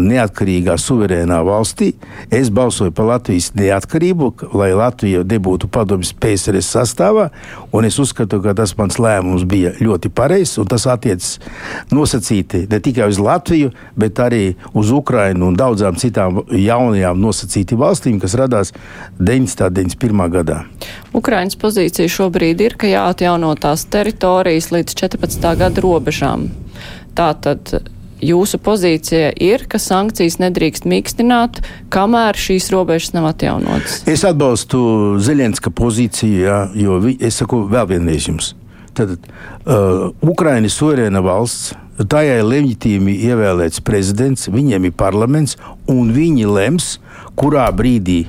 [0.00, 1.92] neatkarīgā, suverēnā valstī.
[2.32, 7.28] Es balsoju par Latvijas neatkarību, lai Latvija nebūtu padomjas PSRS sastāvā.
[7.82, 10.60] Es uzskatu, ka tas mans lēmums bija ļoti pareizs.
[10.70, 11.38] Tas attiecas
[11.92, 18.20] nosacīti ne tikai uz Latviju, bet arī uz Ukrajinu un daudzām citām jaunajām nosacītām valstīm,
[18.22, 18.72] kas radās
[19.18, 20.28] 1991.
[20.32, 20.62] gadā.
[21.12, 25.50] Ukraiņas pozīcija šobrīd ir, ka jāatjauno tās teritorijas līdz 14.
[25.60, 26.48] gada robežām.
[27.18, 27.74] Tātad
[28.22, 31.60] jūsu pozīcija ir, ka sankcijas nedrīkst mīkstināt,
[31.92, 34.02] kamēr šīs robežas nav atjaunotas?
[34.08, 34.80] Es atbalstu
[35.22, 38.52] Zeļenska pozīciju, jā, jo vi, es saku vēl vienreiz jums.
[38.96, 41.72] Tad uh, Ukraina ir suverēna valsts,
[42.12, 45.56] tajā ir leģitīmi ievēlēts prezidents, viņiem ir parlaments,
[45.88, 46.94] un viņi lems,
[47.38, 48.26] kurā brīdī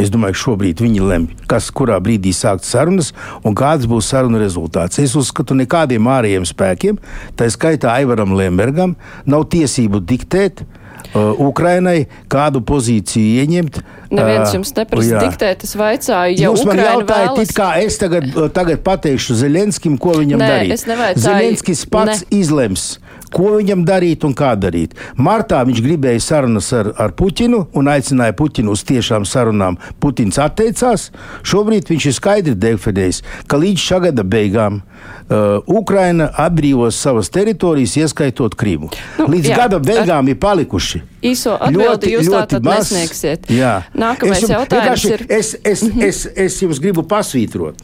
[0.00, 3.12] Es domāju, ka šobrīd viņi lemj, kas kurā brīdī sākt sarunas
[3.44, 5.00] un kāds būs sarunu rezultāts.
[5.02, 7.00] Es uzskatu, nekādiem ārējiem spēkiem,
[7.36, 8.96] tā skaitā Aivaram Lembergam,
[9.28, 10.64] nav tiesību diktēt.
[11.12, 13.74] Uh, Ukrainai kādu pozīciju ieņemt.
[14.14, 17.50] Neviens uh, jums neprasa uh, diktēt, es vaicāju, ja Jūs man jautājat, vēlas...
[17.50, 21.18] it kā es tagad, uh, tagad pateikšu Zeļenskim, ko viņam Nē, darīt.
[21.20, 22.30] Zeļenskis pats ne.
[22.38, 22.86] izlems
[23.32, 24.94] ko viņam darīt un kā darīt.
[25.16, 29.78] Martā viņš gribēja sarunas ar, ar Puķinu un aicināja Puķinu uz tiešām sarunām.
[30.02, 31.10] Putins atteicās.
[31.46, 37.96] Šobrīd viņš ir skaidri definējis, ka līdz šā gada beigām uh, Ukraina atbrīvos savas teritorijas,
[38.00, 38.90] ieskaitot Krīmu.
[39.20, 40.34] Nu, līdz jā, gada beigām ar...
[40.34, 41.02] ir palikuši.
[41.32, 43.48] Īso atbildi jūs tātad nesniegsiet.
[43.52, 43.78] Jā.
[43.94, 45.24] Nākamais es, jautājums ir.
[45.28, 47.80] Es, es, es, es, es jums gribu pasvītrot,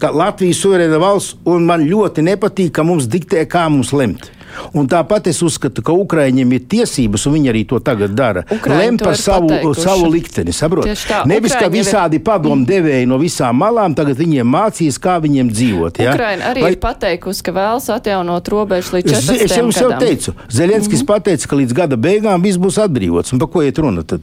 [0.00, 4.30] ka Latvija ir suverēna valsts un man ļoti nepatīk, ka mums diktē, kā mums lemt.
[4.76, 9.04] Un tāpat es uzskatu, ka Ukraiņiem ir tiesības, un viņi arī to tagad dara, lemt
[9.04, 9.84] par savu, pateikuši.
[9.84, 10.54] savu likteni.
[10.54, 12.24] Tā, Nevis, ka visādi ir...
[12.26, 16.02] padomu devēji no visām malām, tagad viņiem mācīs, kā viņiem dzīvot.
[16.02, 16.16] Ja?
[16.16, 16.72] Ukraina arī Vai...
[16.74, 19.46] ir pateikusi, ka vēlas atjaunot robežu līdz 14.
[19.46, 21.14] Es jums jau teicu, Zelenskis mm -hmm.
[21.14, 23.32] pateica, ka līdz gada beigām viss būs atbrīvots.
[23.32, 24.20] Un par ko iet runa tad?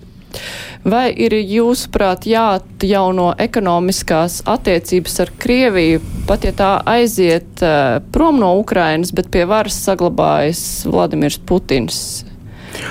[0.87, 8.53] Vai ir jūsuprāt jāatjauno ekonomiskās attiecības ar Krieviju, pat ja tā aiziet uh, prom no
[8.61, 11.99] Ukrainas, bet pie varas saglabājas Vladimirs Putins?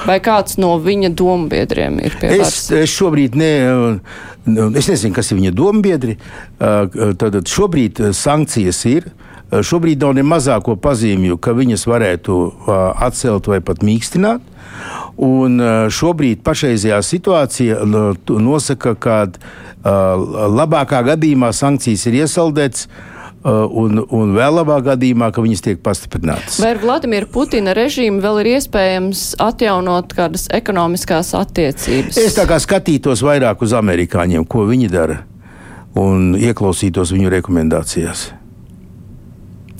[0.06, 2.56] Vai kāds no viņa dombiedriem ir pie varas?
[2.66, 3.52] Es, es šobrīd ne,
[4.78, 6.16] es nezinu, kas ir viņa dombiedri.
[6.58, 9.08] Tad šobrīd sankcijas ir.
[9.46, 12.36] Šobrīd nav ne mazāko pazīmju, ka viņas varētu
[13.06, 14.42] atcelt vai pat mīkstināt.
[15.22, 15.60] Un
[15.94, 19.18] šobrīd pašreizējā situācija nosaka, ka
[19.86, 22.88] labākā gadījumā sankcijas ir iesaldētas.
[23.46, 26.56] Un, un vēl labā gadījumā, ka viņas tiek pastiprinātas.
[26.58, 32.18] Vai ar Vladimiru Putina režīmu vēl ir iespējams atjaunot kādas ekonomiskās attiecības?
[32.18, 35.20] Es tā kā skatītos vairāk uz amerikāņiem, ko viņi dara,
[35.94, 38.32] un ieklausītos viņu rekomendācijās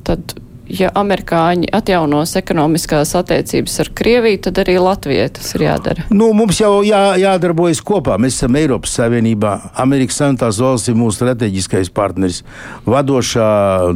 [0.07, 0.35] tad,
[0.67, 6.07] ja amerikāņi atjaunos ekonomiskās attiecības ar Krieviju, tad arī Latvijai tas ir jādara.
[6.11, 8.19] Nu, mums jau jā, jādarbojas kopā.
[8.23, 9.55] Mēs esam Eiropas Savienībā.
[9.83, 12.43] Amerikas Savienotās valsts ir mūsu strateģiskais partneris,
[12.87, 13.49] vadošā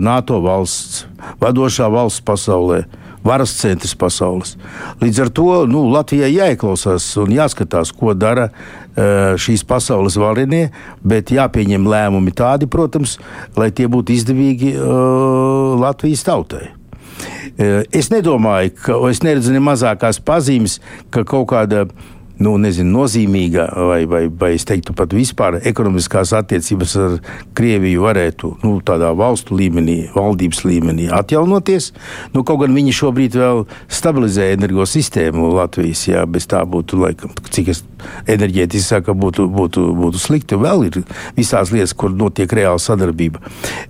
[0.02, 1.04] NATO valsts,
[1.42, 2.84] vadošā valsts pasaulē
[3.24, 4.56] varas centrs pasaules.
[5.02, 10.68] Līdz ar to nu, Latvijai jāieklausās un jāskatās, ko dara uh, šīs pasaules varenie,
[11.02, 13.18] bet jāpieņem lēmumi tādi, protams,
[13.58, 16.70] lai tie būtu izdevīgi uh, Latvijas tautai.
[16.70, 20.80] Uh, es nedomāju, ka es neredzu ne mazākās pazīmes,
[21.12, 22.08] ka kaut kāda uh,
[22.40, 27.16] nu, nezinu, nozīmīga vai, vai, vai es teiktu pat vispār ekonomiskās attiecības ar
[27.56, 31.90] Krieviju varētu nu, tādā valstu līmenī, valdības līmenī atjaunoties.
[32.34, 37.72] Nu, kaut gan viņi šobrīd vēl stabilizē energosistēmu Latvijas, jā, bez tā būtu, laikam, cik
[37.74, 37.84] es
[38.30, 40.60] enerģētiski saku, būtu, būtu, būtu slikti.
[40.60, 41.02] Vēl ir
[41.36, 43.42] visās lietas, kur notiek reāla sadarbība.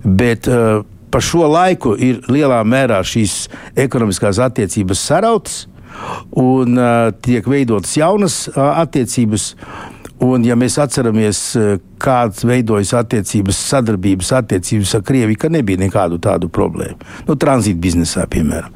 [0.03, 3.49] Bet, uh, Pa šo laiku ir lielā mērā šīs
[3.83, 5.65] ekonomiskās attiecības sarautas,
[6.41, 6.79] un
[7.21, 9.55] tiek veidotas jaunas attiecības.
[10.21, 11.39] Un, ja mēs atceramies,
[12.01, 16.99] kādas veidojas attiecības, sadarbības attiecības ar Krieviju, ka nebija nekādu tādu problēmu.
[17.25, 18.69] Nu, tranzīta biznesā, piemēram.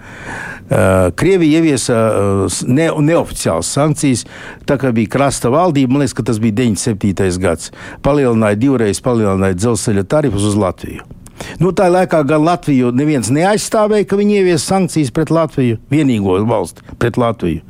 [0.65, 4.23] Uh, Krievija ieviesa uh, ne, neoficiālas sankcijas,
[4.65, 5.93] tā kā bija krasta valdība.
[5.93, 7.37] Man liekas, ka tas bija 97.
[7.43, 7.69] gads.
[8.01, 11.05] Palielināja divreiz palielināja dzelzceļa tarifus uz Latviju.
[11.59, 16.85] Nu, tā laikā gan Latviju neviens neaizstāvēja, ka viņi ievies sankcijas pret Latviju, vienīgo valsti
[16.99, 17.63] pret Latviju.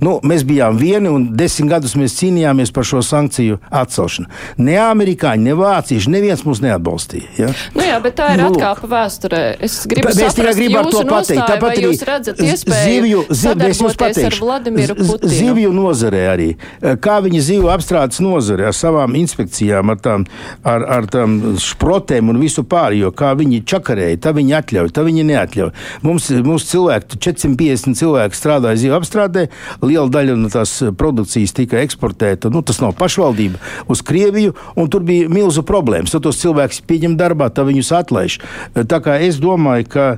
[0.00, 4.30] Nu, mēs bijām vieni un desmit gadus mēs cīnījāmies par šo sankciju atcelšanu.
[4.64, 7.28] Ne amerikāņi, ne vācieši, neviens mūs neatbalstīja.
[7.36, 7.50] Ja?
[7.76, 9.42] Nu jā, bet tā ir nu, atkāpa vēsturē.
[9.66, 11.42] Es gribu mēs tikai gribam to pateikt.
[11.50, 14.50] Tāpat arī jūs redzat iespēju zivju, pateikšu,
[15.34, 16.48] zivju nozarē arī.
[17.04, 20.26] Kā viņi zivju apstrādes nozare ar savām inspekcijām, ar tām,
[20.64, 25.24] ar, ar tām šprotēm un visu pārējo, kā viņi čakarēja, tā viņi atļauj, tā viņi
[25.30, 25.72] neatļauj.
[26.04, 29.46] Mums, mums cilvēki, 450 cilvēki strādāja zivju apstrādē,
[29.80, 33.60] liela daļa no tās produkcijas tika eksportēta, nu tas nav pašvaldība,
[33.90, 36.12] uz Krieviju, un tur bija milzu problēmas.
[36.12, 38.40] Tad tos cilvēkus pieņem darbā, tā viņus atlaiž.
[38.76, 40.08] Tā kā es domāju, ka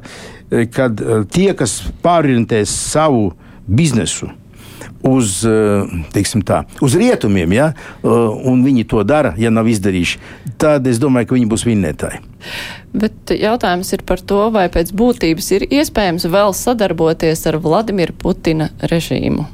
[0.74, 1.00] kad
[1.32, 3.30] tie, kas pārorientēs savu
[3.66, 4.28] biznesu,
[5.02, 5.40] uz,
[6.46, 7.70] tā, uz rietumiem, ja,
[8.02, 10.20] un viņi to dara, ja nav izdarījuši,
[10.60, 12.22] tad es domāju, ka viņi būs vinnētāji.
[12.92, 18.70] Bet jautājums ir par to, vai pēc būtības ir iespējams vēl sadarboties ar Vladimiru Putina
[18.90, 19.48] režīmu.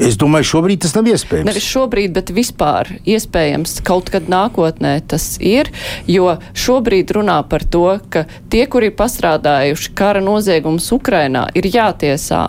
[0.00, 1.46] Es domāju, šobrīd tas nav iespējams.
[1.50, 5.68] Nevis šobrīd, bet vispār iespējams kaut kad nākotnē tas ir,
[6.08, 12.46] jo šobrīd runā par to, ka tie, kuri pastrādājuši kara noziegumus Ukrainā, ir jātiesā.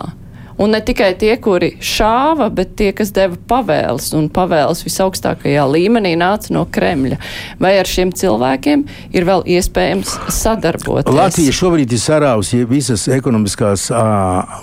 [0.58, 6.14] Un ne tikai tie, kuri šāva, bet tie, kas deva pavēles, un pavēles visaugstākajā līmenī
[6.20, 7.18] nāca no Kremļa.
[7.62, 8.84] Vai ar šiem cilvēkiem
[9.16, 11.10] ir vēl iespējams sadarboties?
[11.14, 13.88] Latvija šobrīd ir sarāvusi visas ekonomiskās,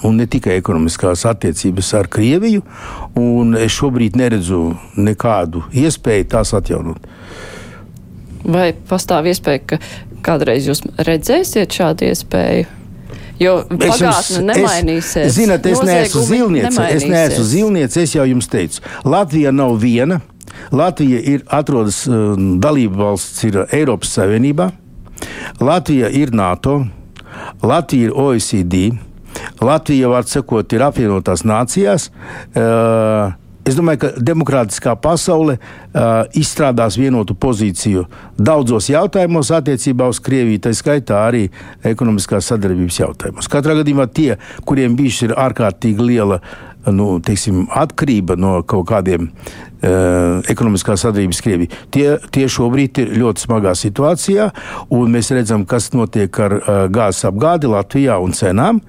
[0.08, 2.63] un ne tikai ekonomiskās attiecības ar Krieviju,
[3.19, 7.04] un es šobrīd neredzu nekādu iespēju tās atjaunot.
[8.47, 9.82] Vai pastāv iespēja, ka
[10.25, 12.77] kādreiz jūs redzēsiet šādu iespēju?
[13.41, 15.23] Jo pagātne nemainīsies.
[15.25, 16.88] Es, zināt, es neesmu zilniece.
[16.93, 18.84] Es neesmu zilniece, es jau jums teicu.
[19.08, 20.21] Latvija nav viena.
[20.75, 24.69] Latvija ir atrodas um, dalība valsts ir Eiropas Savienībā.
[25.62, 26.82] Latvija ir NATO.
[27.63, 28.84] Latvija ir OECD.
[29.62, 32.10] Latvija, var sakot, ir apvienotās nācijās.
[32.51, 33.32] Uh,
[33.71, 38.03] Es domāju, ka demokrātiskā pasaule uh, izstrādās vienotu pozīciju
[38.36, 41.45] daudzos jautājumos attiecībā uz Krieviju, tā skaitā arī
[41.88, 43.47] ekonomiskās sadarbības jautājumos.
[43.51, 44.34] Katrā gadījumā tie,
[44.67, 46.41] kuriem bijusi ir ārkārtīgi liela
[46.89, 53.46] nu, teiksim, atkarība no kaut kādiem uh, ekonomiskās sadarbības Krievija, tie, tie šobrīd ir ļoti
[53.46, 54.50] smagā situācijā,
[54.94, 58.82] un mēs redzam, kas notiek ar uh, gāzes apgādi Latvijā un cenām.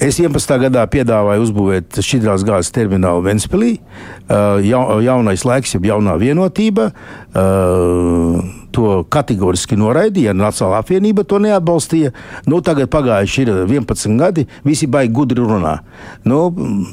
[0.00, 0.56] Es 11.
[0.66, 3.76] gadā piedāvāju uzbūvēt šķidrās gāzes terminālu Ventspilī.
[3.76, 6.90] Uh, ja, jaunais laiks, jeb jaunā vienotība.
[7.36, 10.34] Uh, to kategoriski noraidīja.
[10.36, 12.12] Nacionālā apvienība to neatbalstīja.
[12.50, 15.78] Nu, tagad pagājuši ir 11 gadi, visi baigi gudri runā.
[16.28, 16.44] Nu,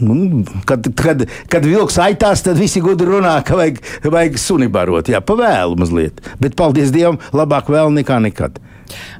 [0.03, 5.11] nu, kad, kad, kad vilks aitās, tad visi gudri runā, ka vajag, vajag suni barot.
[5.11, 6.23] Jā, pavēlu mazliet.
[6.41, 8.59] Bet paldies Dievam, labāk vēl nekā nekad.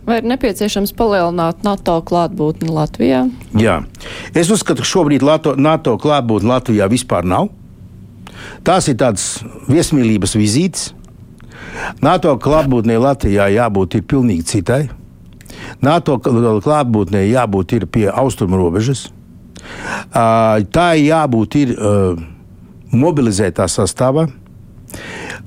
[0.07, 3.27] Vai ir nepieciešams palielināt NATO klātbūtni Latvijā?
[3.57, 3.79] Jā,
[4.33, 7.51] es uzskatu, ka šobrīd NATO, NATO klātbūtne Latvijā vispār nav.
[8.65, 10.89] Tās ir tādas viesmīlības vizītes,
[12.01, 14.81] NATO klātbūtnē Latvijā jābūt ir pilnīgi citai.
[15.81, 19.07] NATO klātbūtnē jābūt ir pie austrumu robežas.
[20.13, 21.73] Tā jābūt ir
[22.95, 24.27] mobilizētā sastāvā.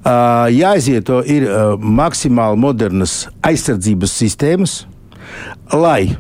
[0.03, 1.47] Jāizvieto ir
[1.79, 4.77] maksimāli modernas aizsardzības sistēmas,
[5.73, 6.17] lai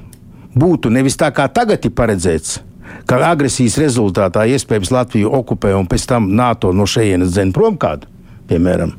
[0.55, 2.61] būtu nevis tā kā tagad ir paredzēts,
[3.07, 8.07] ka agresijas rezultātā iespējams Latviju okupē un pēc tam NATO no šejienes dzen prom kādu,
[8.51, 8.95] piemēram.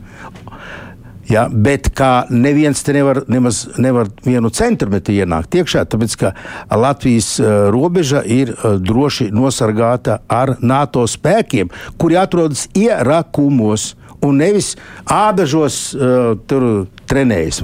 [1.29, 6.33] Ja, bet kā neviens te nevar, nemaz, nevar vienu centimetru ienākt iekšā, tāpēc ka
[6.75, 14.73] Latvijas uh, robeža ir uh, droši nosargāta ar NATO spēkiem, kuri atrodas ierakumos un nevis
[15.07, 16.67] ādažos uh, tur
[17.07, 17.62] trenējas.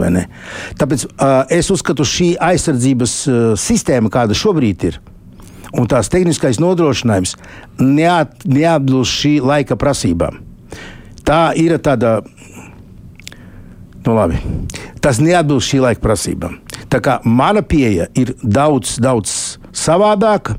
[0.79, 4.99] Tāpēc uh, es uzskatu, šī aizsardzības uh, sistēma, kāda šobrīd ir,
[5.75, 7.35] un tās tehniskais nodrošinājums
[7.83, 10.39] neat, neatbilst šī laika prasībām.
[11.27, 12.21] Tā ir tāda
[14.05, 14.39] Nu, labi.
[15.03, 16.57] Tas neatbilst šī laika prasībām.
[16.89, 20.55] Tā kā mana pieeja ir daudz, daudz savādāka.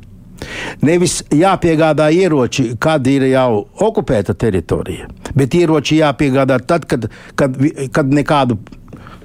[0.84, 7.58] Nevis jāpiegādā ieroči, kad ir jau okupēta teritorija, bet ieroči jāpiegādā tad, kad, kad,
[7.92, 8.56] kad nekādu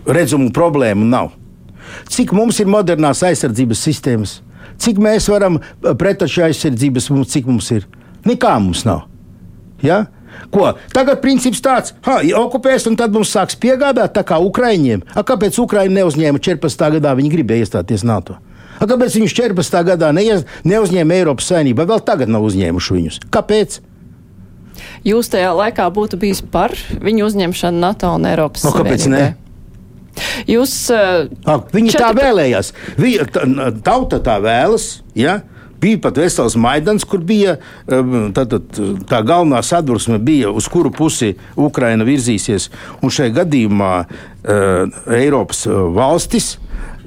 [0.05, 1.31] redzumu problēmu nav.
[2.11, 4.35] Cik mums ir modernās aizsardzības sistēmas,
[4.81, 7.87] cik mēs varam pretoču aizsardzības, cik mums ir?
[8.27, 9.05] Nekā mums nav.
[9.85, 10.05] Ja?
[10.53, 10.73] Ko?
[10.93, 15.05] Tagad princips tāds, ka okupēs, un tad mums sāks piegādāt tā kā Ukraiņiem.
[15.15, 16.91] A, kāpēc Ukraiņa neuzņēma 14.
[16.97, 17.15] gadā?
[17.17, 18.37] Viņi gribēja iestāties NATO.
[18.79, 19.81] A, kāpēc viņi 14.
[19.87, 21.87] gadā neies, neuzņēma Eiropas Savienību?
[21.93, 23.21] Vēl tagad nav uzņēmuši viņus.
[23.33, 23.79] Kāpēc?
[25.05, 29.33] Jūs tajā laikā būtu bijis par viņu uzņemšanu NATO un Eiropas no, kāpēc Savienībai?
[29.33, 29.41] ne?
[30.47, 32.03] Jūs, uh, Ak, viņi četri...
[32.03, 32.71] tā vēlējās.
[33.01, 33.25] Viņa,
[33.83, 34.85] tauta tā vēlas.
[35.17, 35.41] Ja?
[35.85, 38.59] Bija pat vesels maidans, kur bija um, tā, tā,
[39.09, 42.71] tā galvenā sadursme, bija, uz kuru pusi Ukraina virzīsies.
[43.05, 46.55] Un šajā gadījumā uh, Eiropas uh, valstis,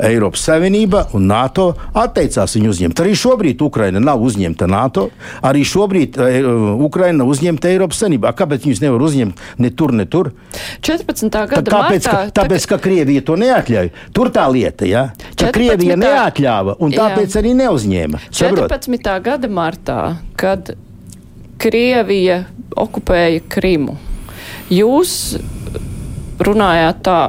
[0.05, 3.03] Eiropas Savienība un NATO atteicās viņu uzņemt.
[3.03, 5.09] Arī šobrīd Ukraina nav uzņemta NATO,
[5.43, 6.39] arī šobrīd uh,
[6.87, 8.33] Ukraina nav uzņemta Eiropas Savienībā.
[8.39, 10.33] Kāpēc viņus nevar uzņemt ne tur, ne tur?
[10.87, 11.29] 14.
[11.29, 13.93] Tad gada Kāpēc, martā, ka, tāpēc, ka Krievija to neatļauj.
[14.17, 15.09] Tur tā lieta, ja?
[15.33, 15.57] ka 14.
[15.57, 17.43] Krievija neatļāva un tāpēc Jā.
[17.43, 18.23] arī neuzņēma.
[18.31, 18.69] Saprot?
[18.71, 19.19] 14.
[19.25, 20.01] gada martā,
[20.39, 20.73] kad
[21.59, 22.45] Krievija
[22.79, 23.97] okupēja Krimu,
[24.71, 25.13] jūs
[26.45, 27.21] runājāt tā.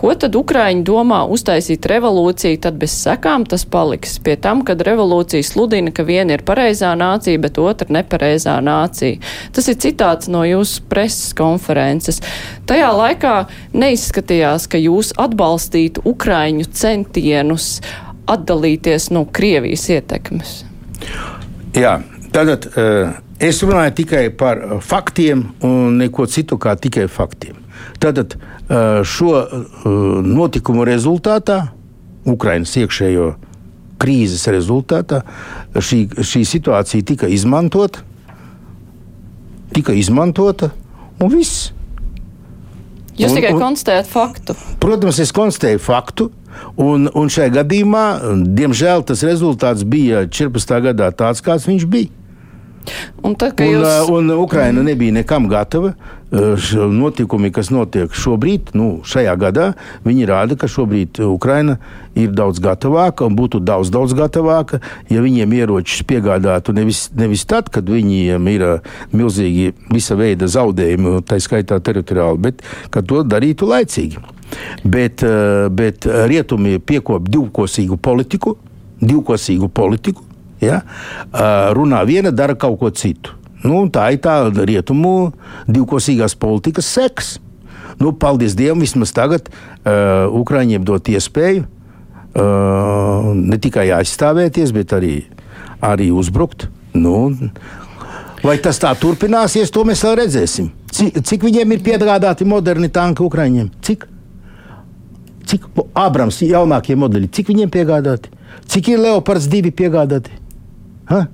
[0.00, 5.44] Ko tad Ukraiņi domā uztaisīt revolūciju, tad bez sekām tas paliks pie tam, kad revolūcija
[5.44, 9.18] sludina, ka viena ir pareizā nācija, bet otra nepareizā nācija.
[9.52, 12.22] Tas ir citāts no jūsu preses konferences.
[12.70, 13.34] Tajā laikā
[13.76, 17.68] neizskatījās, ka jūs atbalstītu Ukraiņu centienus
[18.30, 20.54] atdalīties no Krievijas ietekmes.
[21.76, 21.98] Jā,
[22.32, 27.60] tātad uh, es runāju tikai par faktiem un neko citu kā tikai faktiem.
[28.00, 28.38] Tātad
[29.04, 29.30] šo
[30.22, 31.60] notikumu rezultātā,
[32.30, 33.30] Ukraiņas iekšējo
[34.00, 35.22] krīzes rezultātā,
[35.74, 38.04] šī, šī situācija tika izmantota,
[39.74, 40.70] tika izmantota
[41.20, 41.72] un viss.
[43.20, 44.54] Jūs Un- tikai un- konstatējat faktu.
[44.80, 46.30] Protams, es konstatēju faktu,
[46.80, 48.04] un, un šajā gadījumā,
[48.56, 50.78] diemžēl, tas rezultāts bija 14.
[50.86, 52.08] gadā tāds, kāds viņš bija.
[53.22, 53.84] Un kad Un, jūs.
[53.84, 54.10] jūs...
[54.16, 55.94] un Ukraina nebija nekam gatava.
[56.30, 59.64] Š- Notikumi, kas notiek šobrīd, nu, šajā gadā,
[60.06, 61.74] viņi rāda, ka šobrīd Ukraina
[62.14, 64.78] ir daudz gatavāka un būtu daudz, daudz gatavāka,
[65.10, 68.70] ja viņiem ieročus piegādātu nevis, nevis tad, kad viņiem ir ā,
[69.10, 72.62] milzīgi visa veida zaudējumi, tā skaitā teritoriāli, bet
[72.94, 74.22] kad to darītu laicīgi.
[74.86, 75.26] Bet,
[75.74, 78.54] bet rietumi piekop divkosīgu politiku,
[79.02, 80.29] divkosīgu politiku,
[80.62, 80.82] ja?
[81.76, 83.36] Runā viena, dara kaut ko citu.
[83.64, 85.32] Nu, tā ir tā rietumu
[85.68, 87.34] divkosīgās politikas seks.
[88.00, 95.14] Nu, paldies Dievam, vismaz tagad uh, Ukrāņiem dot iespēju uh, ne tikai aizstāvēties, bet arī,
[95.84, 96.70] arī uzbrukt.
[96.96, 97.28] Nu,
[98.40, 100.70] Vai tas tā turpināsies, to mēs vēl redzēsim.
[100.96, 103.68] Cik, cik viņiem ir piegādāti moderni tanki Ukraiņiem?
[103.84, 104.06] Cik?
[105.50, 105.66] Cik
[105.98, 108.32] Abrams jaunākie modeļi, cik viņiem piegādāti?
[108.70, 110.32] Cik ir Leopards divi piegādāti?
[111.10, 111.26] Ha?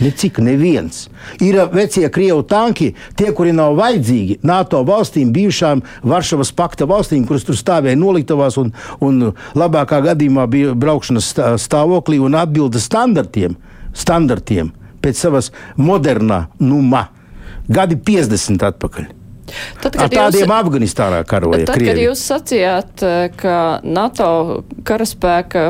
[0.00, 1.08] Necik, neviens.
[1.44, 7.44] Ir vecie krievu tanki, tie, kuri nav vajadzīgi NATO valstīm, bijušām Varšavas pakta valstīm, kuras
[7.44, 8.72] tur stāvēja noliktavās un,
[9.04, 13.58] un labākā gadījumā bija braukšanas stāvoklī un atbilda standartiem,
[13.92, 14.72] standartiem
[15.04, 17.10] pēc savas modernā numa.
[17.70, 19.10] Gadi 50 atpakaļ.
[19.82, 21.66] Tad, Ar tādiem jūs, Afganistānā karoja.
[21.66, 21.90] Tad, Krievi.
[21.90, 23.04] kad jūs sacījāt,
[23.40, 24.30] ka NATO
[24.86, 25.64] karaspēka,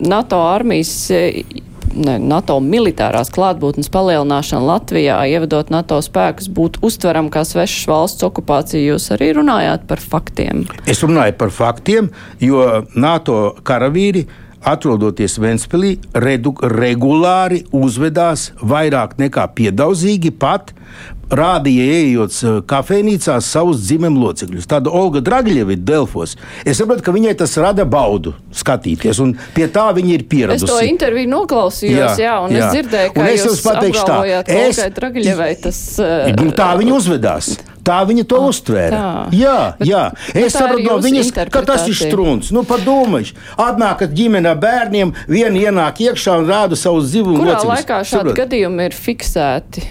[0.00, 7.86] NATO armijas ne, NATO militārās klātbūtnes palielināšana Latvijā, ievedot NATO spēkus, būtu uztverama kā svešas
[7.90, 8.82] valsts okupācija.
[8.92, 10.64] Jūs arī runājāt par faktiem.
[10.88, 12.10] Es runāju par faktiem,
[12.42, 12.66] jo
[12.96, 14.26] NATO karavīri
[14.66, 20.72] atrodoties Ventspīlī, regulāri uzvedās vairāk nekā piedaudzīgi pat
[21.30, 24.68] rādīja, ejot uh, kafejnīcā, savus dzimumu locekļus.
[24.70, 26.36] Tāda Olga Dragļeva ir Delfos.
[26.64, 30.68] Es saprotu, ka viņai tas rada baudu skatīties, un pie tā viņa ir pieradusi.
[30.68, 32.66] Es to interviju noklausījos, jā, jā un jā.
[32.66, 34.20] es dzirdēju, ka un es jums pateikšu tā,
[34.58, 35.80] es, Dragļevai tas.
[36.36, 37.56] Nu, tā viņa uzvedās.
[37.86, 38.98] Tā viņa to oh, uztvēra.
[38.98, 39.34] Tā.
[39.36, 40.00] Jā, Bet, jā.
[40.34, 42.50] es saprotu no viņas, ka tas ir strūns.
[42.54, 47.38] Nu, padomājiet, atnākat ģimenē bērniem, viena ienāk iekšā un rāda savus dzīvumu.
[47.44, 47.70] Kurā locekļus.
[47.76, 49.86] laikā šādi gadījumi ir fiksēti?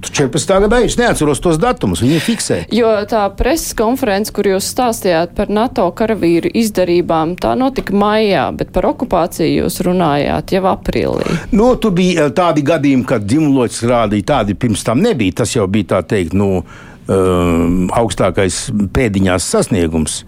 [0.00, 0.60] 14.
[0.64, 2.58] gadā es neatceros tos datumus, viņi fiksē.
[2.74, 8.72] Jo tā preses konference, kur jūs stāstījāt par NATO karavīru izdarībām, tā notika maijā, bet
[8.74, 11.40] par okupāciju jūs runājāt jau aprīlī.
[11.52, 15.40] Nu, tur bija eh, tādi gadījumi, kad dzimumloķis rādīja, tādi pirms tam nebija.
[15.42, 16.62] Tas jau bija tā teikt, nu,
[17.10, 20.20] Um, augstākais pēdiņās sasniegums,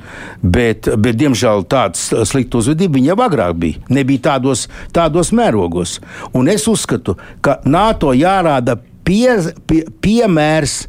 [0.42, 3.82] bet, bet diemžēl tāds slikts uzvedība jau agrāk bija.
[3.92, 6.00] Nebija tādos, tādos mērogos.
[6.34, 7.14] Un es uzskatu,
[7.44, 9.28] ka NATO jārāda pie,
[9.68, 10.82] pie, piemērs,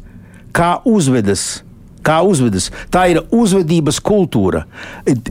[0.54, 1.62] kā uzvedas.
[2.04, 2.66] Kā uzvedas.
[2.92, 4.66] Tā ir uzvedības kultūra.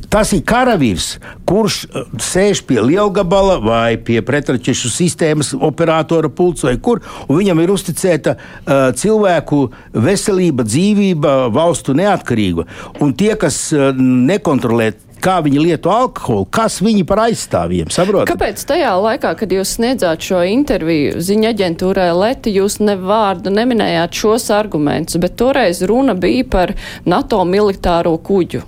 [0.10, 6.74] Tas ir karavīrs, kurš uh, sēž pie lielgabala vai pie pretraķešu sistēmas operatora pults vai
[6.82, 12.66] kur, un viņam ir uzticēta uh, cilvēku veselība, dzīvība, valstu neatkarība.
[13.06, 17.92] Un tie, kas uh, nekontrolē kā viņi lieto alkoholu, kas viņi par aizstāvjiem.
[17.94, 18.32] Saprotat?
[18.34, 24.20] Kāpēc tajā laikā, kad jūs sniedzāt šo interviju ziņa aģentūrai Leti, jūs ne vārdu neminējāt
[24.20, 26.76] šos argumentus, bet toreiz runa bija par
[27.08, 28.68] NATO militāro kuģu?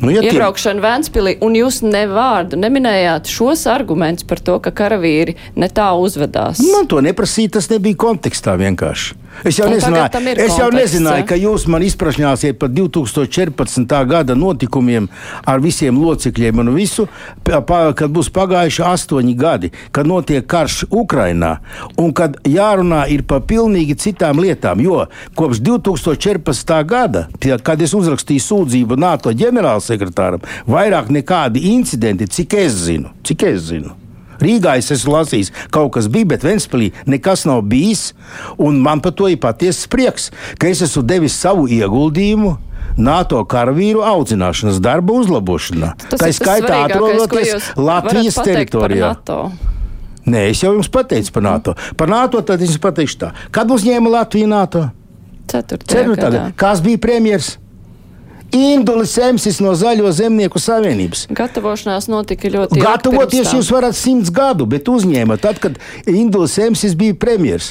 [0.00, 5.68] Nu, ja iebraukšanu Vēnspilī, un jūs nevārdu neminējāt šos argumentus par to, ka karavīri ne
[5.68, 6.62] tā uzvedās.
[6.72, 9.19] Man to neprasīja, tas nebija kontekstā vienkārši.
[9.44, 13.94] Es jau, nezināju, es jau nezināju, ka jūs man izprašņāsiet par 2014.
[14.10, 15.06] gada notikumiem
[15.48, 17.06] ar visiem locekļiem un visu,
[17.46, 21.54] kad būs pagājuši astoņi gadi, kad notiek karš Ukrainā
[21.96, 24.82] un kad jārunā ir par pilnīgi citām lietām.
[24.84, 25.06] Jo
[25.38, 26.76] kopš 2014.
[26.90, 27.26] gada,
[27.64, 33.99] kad es uzrakstīju sūdzību NATO ģenerālsekretāram, vairāk nekādi incidenti, cik es zinu, cik es zinu
[34.40, 38.10] Rīgā es esmu lasījis, kaut kas bija, bet Ventspīlī nekas nav bijis.
[38.58, 42.56] Man par to ir patiesas prieks, ka es esmu devis savu ieguldījumu.
[43.00, 45.92] NATO karavīru audzināšanas darba uzlabošanā.
[46.10, 49.12] Tas Tā ir skaitā atrodoties Latvijas teritorijā.
[50.30, 51.74] Nē, es jau jums pateicu par NATO.
[51.96, 53.30] Par NATO tad es pateikšu tā.
[53.54, 54.88] Kad uzņēma Latviju NATO?
[55.50, 56.42] Ceturtajā gadā.
[56.58, 57.54] Kas bija premjeras?
[58.56, 61.26] Indulis Emsis no Zaļo zemnieku savienības.
[61.36, 62.86] Gatavošanās notika ļoti ilgi.
[62.86, 65.78] Gatavoties jūs varat simts gadu, bet uzņēma tad, kad
[66.10, 67.70] Indulis Emsis bija premjers.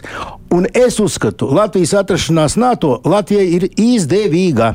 [0.55, 4.73] Un es uzskatu, Latvijas atrašanās NATO Latvijai ir izdevīga.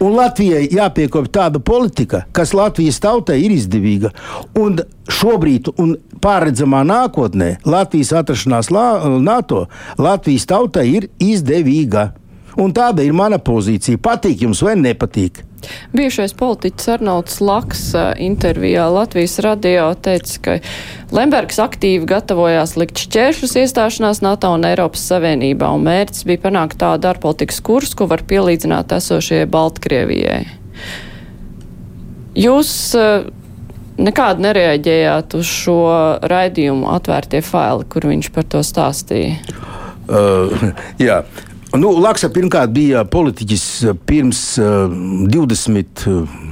[0.00, 4.10] Un Latvijai jāpiekopja tāda politika, kas Latvijas tautai ir izdevīga.
[4.58, 4.80] Un
[5.10, 9.66] šobrīd, un pārredzamā nākotnē, Latvijas atrašanās NATO
[9.98, 12.10] Latvijas tautai ir izdevīga.
[12.58, 14.00] Un tāda ir mana pozīcija.
[14.02, 15.44] Patīk jums vai nepatīk?
[15.92, 17.82] Bijušais politiķis Arnolds Laks
[18.22, 20.54] intervijā Latvijas radio teica, ka
[21.14, 27.10] Lembergs aktīvi gatavojās likt šķēršus iestāšanās NATO un Eiropas Savienībā, un mērķis bija panākt tādu
[27.12, 30.40] ārpolitikas kursu, ko var pielīdzināt esošajai Baltkrievijai.
[32.40, 32.72] Jūs
[34.00, 35.78] nekādu nereaģējāt uz šo
[36.30, 39.36] raidījumu atvērtie faili, kur viņš par to stāstīja?
[40.10, 40.70] Uh,
[41.08, 41.20] jā,
[41.70, 43.64] Nu, Laksa pirmkārt bija politiķis
[44.08, 44.90] pirms uh,
[45.30, 46.02] 20,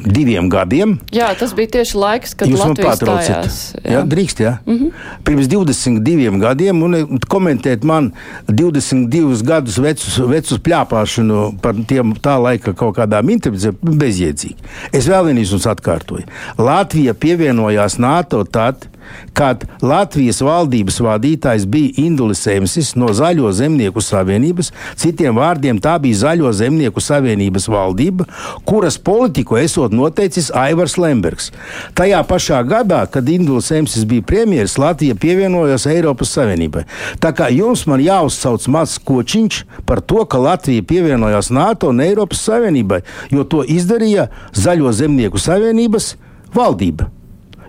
[0.06, 0.92] diviem gadiem.
[1.14, 3.48] Jā, tas bija tieši laiks, kad Jūs man Latvija pārtraucat.
[3.50, 3.56] stājās.
[3.82, 4.52] Jā, drīkst, jā.
[4.66, 4.92] Mm -hmm.
[5.26, 8.12] Pirms 22 gadiem, un eh, komentēt man
[8.46, 14.56] 22 gadus vecus, vecus pļāpāšanu par tiem tā laika kaut kādām intervijām, bezjēdzīgi.
[14.92, 16.26] Es vēl vienreiz jums atkārtoju.
[16.58, 18.86] Latvija pievienojās NATO tad,
[19.36, 24.72] kad Latvijas valdības vadītājs bija Indulis Emsis no Zaļo zemnieku savienības.
[24.98, 28.26] Citiem vārdiem tā bija Zaļo zemnieku savienības valdība,
[28.68, 31.50] kuras politiku esot noteicis Aivars Lembergs.
[31.98, 36.84] Tajā pašā gadā, kad Indulis Emsis bija premjeras, Latvija pievienojās Eiropas Savienībai.
[37.22, 42.42] Tā kā jums man jāuzsauc mazs kočiņš par to, ka Latvija pievienojās NATO un Eiropas
[42.48, 46.14] Savienībai, jo to izdarīja Zaļo zemnieku savienības
[46.54, 47.12] valdība.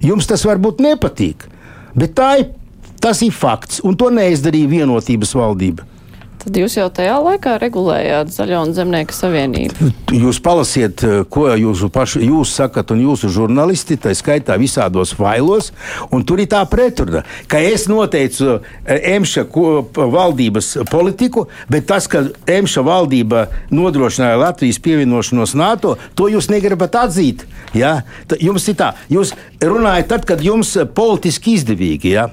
[0.03, 1.45] Jums tas varbūt nepatīk,
[1.97, 2.49] bet tā ir,
[3.03, 5.87] tas ir fakts, un to neizdarīja vienotības valdība.
[6.39, 9.89] Tad jūs jau tajā laikā regulējāt Zaļo un Zemnieku savienību.
[10.15, 15.73] Jūs palasiet, eh, ko jūsu paši jūs sakat, un jūsu žurnālisti, tā skaitā visādos failos,
[16.15, 19.43] un tur ir tā pretruna, ka es noteicu eh, Emša
[19.99, 27.43] valdības politiku, bet tas, ka Emša valdība nodrošināja Latvijas pievienošanos NATO, to jūs negribat atzīt.
[27.75, 28.05] Ja?
[28.39, 32.15] Jums ir tā, jūs runājat tad, kad jums politiski izdevīgi.
[32.15, 32.29] Ja?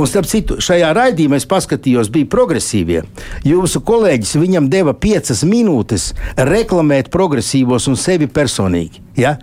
[0.00, 3.04] Un starp citu, šajā raidījumā es paskatījos, bija progresīvie.
[3.50, 9.02] Jūsu kolēģis viņam deva piecas minūtes reklamēt progresīvos un sevi personīgi.
[9.18, 9.36] Ja?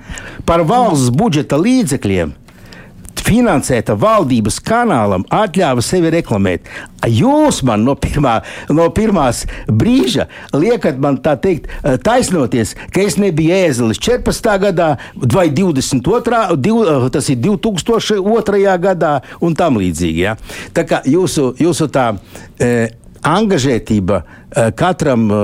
[0.48, 2.36] Par valsts budžeta līdzekļiem
[3.28, 6.68] finansēta valdības kanālam atļāva sevi reklamēt.
[7.12, 8.38] Jūs man no, pirmā,
[8.74, 14.58] no pirmās brīža liekat man tā teikt, eh, taisnoties, ka es nebiju ēzelis 14.
[14.64, 14.94] gadā
[15.36, 16.56] vai 22.
[16.56, 18.78] Div, eh, tas ir 2002.
[18.78, 20.24] gadā un tam līdzīgi.
[20.24, 20.38] Ja?
[20.74, 22.14] Tā kā jūsu, jūsu tā.
[22.60, 22.90] E,
[23.26, 25.40] Angažētība eh, katram uh,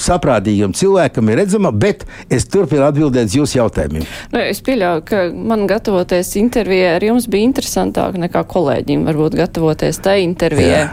[0.00, 4.04] saprātīgam cilvēkam ir redzama, bet es turpinu atbildēt uz jūsu jautājumiem.
[4.32, 10.00] Nu, es pieļauju, ka man gatavoties intervijai ar jums bija interesantāk nekā kolēģim varbūt gatavoties
[10.04, 10.86] tai intervijai.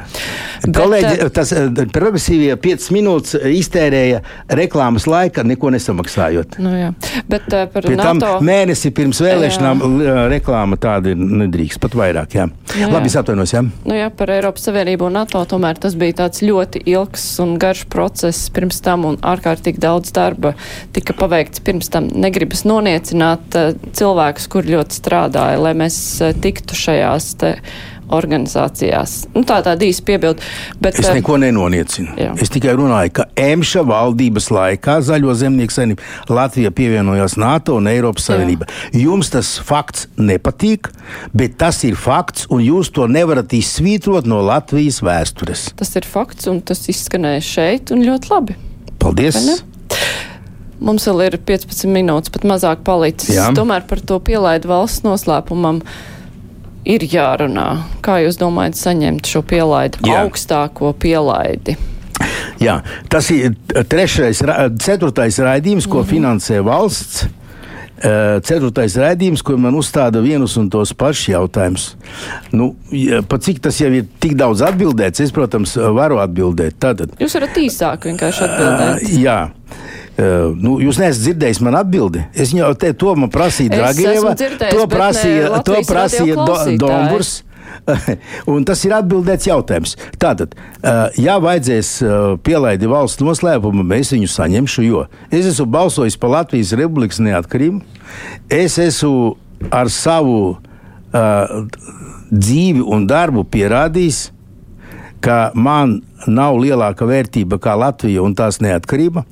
[0.64, 4.22] Bet, Kolēģi, eh, tas eh, progresīvie 5 minūtes iztērēja
[4.56, 6.56] reklāmas laika, neko nesamaksājot.
[6.64, 6.92] Nu, jā.
[7.28, 8.38] Bet uh, par Pie NATO.
[8.46, 12.38] mēnesi pirms vēlēšanām l- reklāma tāda nedrīkst, pat vairāk.
[12.38, 12.48] Jā.
[12.80, 13.12] Jā, Labi, jā.
[13.12, 13.54] es atvainojos.
[13.58, 13.64] Jā.
[13.84, 17.86] Nu jā, par Eiropas Savienību un NATO tomēr tas bija tāds ļoti ilgs un garš
[17.92, 20.54] process pirms tam un ārkārtīgi daudz darba
[20.96, 22.10] tika paveikts pirms tam.
[22.10, 27.58] Negribas noniecināt uh, cilvēkus, kur ļoti strādāja, lai mēs uh, tiktu šajās te
[28.14, 29.16] organizācijās.
[29.34, 30.44] Nu, tā tāda īsa piebilda.
[30.80, 32.16] Bet, Es eh, neko nenoniecinu.
[32.20, 32.34] Jā.
[32.42, 38.28] Es tikai runāju, ka Emša valdības laikā Zaļo zemnieku savienība Latvija pievienojās NATO un Eiropas
[38.28, 38.38] Jā.
[38.38, 38.70] Savienībai.
[39.04, 40.92] Jums tas fakts nepatīk,
[41.36, 45.72] bet tas ir fakts, un jūs to nevarat izsvītrot no Latvijas vēstures.
[45.80, 48.58] Tas ir fakts un tas izskanēja šeit un ļoti labi.
[49.04, 49.64] Paldies!
[50.84, 53.32] Mums vēl ir 15 minūtes, pat mazāk palicis.
[53.38, 53.52] Jā.
[53.56, 55.80] Tomēr par to pielaidu valsts noslēpumam
[56.86, 57.68] ir jārunā.
[58.06, 60.24] Kā jūs domājat saņemt šo pielaidu, Jā.
[60.24, 61.78] augstāko pielaidi?
[62.62, 62.80] Jā,
[63.12, 63.56] tas ir
[63.90, 64.44] trešais,
[64.84, 67.26] ceturtais raidījums, ko finansē valsts.
[68.04, 71.86] Eh, Ceturtais raidījums, kur man uzstāda vienus un tos pašus jautājumus.
[72.52, 72.74] Nu,
[73.32, 76.76] pat cik tas jau ir tik daudz atbildēts, es, protams, varu atbildēt.
[76.84, 79.06] Tātad, Jūs varat īsāk vienkārši atbildēt.
[79.08, 79.38] Uh, jā.
[80.14, 82.22] Uh, nu, jūs neesat dzirdējis man atbildi.
[82.38, 84.36] Es jau te to man prasīju, Dragieva.
[84.38, 86.58] To bet ne prasīja, to prasīja do.
[86.84, 87.40] Domburs.
[88.54, 89.96] Un tas ir atbildēts jautājums.
[90.22, 92.12] Tātad, uh, ja vajadzēs uh,
[92.46, 97.82] pielaidi valsts noslēpumu, es viņu saņemšu, jo es esmu balsojis par Latvijas Republikas neatkarību.
[98.54, 99.34] Es esmu
[99.74, 100.60] ar savu
[102.34, 104.24] dzīvi un darbu pierādījis,
[105.24, 109.26] ka man nav lielāka vērtība kā Latvija un tās neatkarība.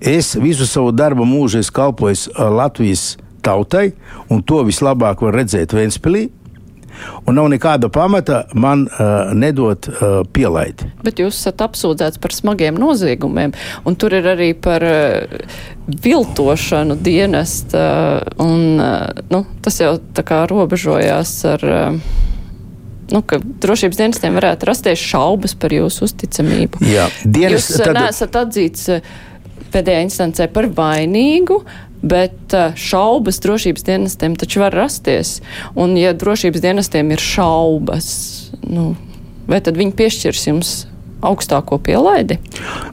[0.00, 3.92] Es visu savu darbu mūžu esmu kalpojis Latvijas tautai,
[4.32, 6.28] un to vislabāk var redzēt Vēnspilī.
[7.30, 10.88] Un nav nekāda pamata man uh, nedot uh, pielaidi.
[11.06, 13.54] Bet jūs esat apsūdzēts par smagiem noziegumiem,
[13.86, 15.44] un tur ir arī par uh,
[15.86, 17.84] viltošanu dienesta,
[18.42, 21.68] un uh, nu, tas jau tā kā robežojās ar.
[21.68, 22.26] Uh,
[23.12, 26.82] Nu, ka drošības dienestiem varētu rasties šaubas par jūsu uzticamību.
[26.84, 27.96] Jā, dienas, Jūs tad...
[27.96, 29.12] neesat atzīts eh,
[29.72, 31.62] pēdējā instancē par vainīgu,
[32.04, 35.38] bet eh, šaubas drošības dienestiem taču var rasties.
[35.78, 38.10] Un ja drošības dienestiem ir šaubas,
[38.68, 38.92] nu,
[39.48, 40.76] vai tad viņi piešķirs jums
[41.24, 42.38] augstāko pielaidi?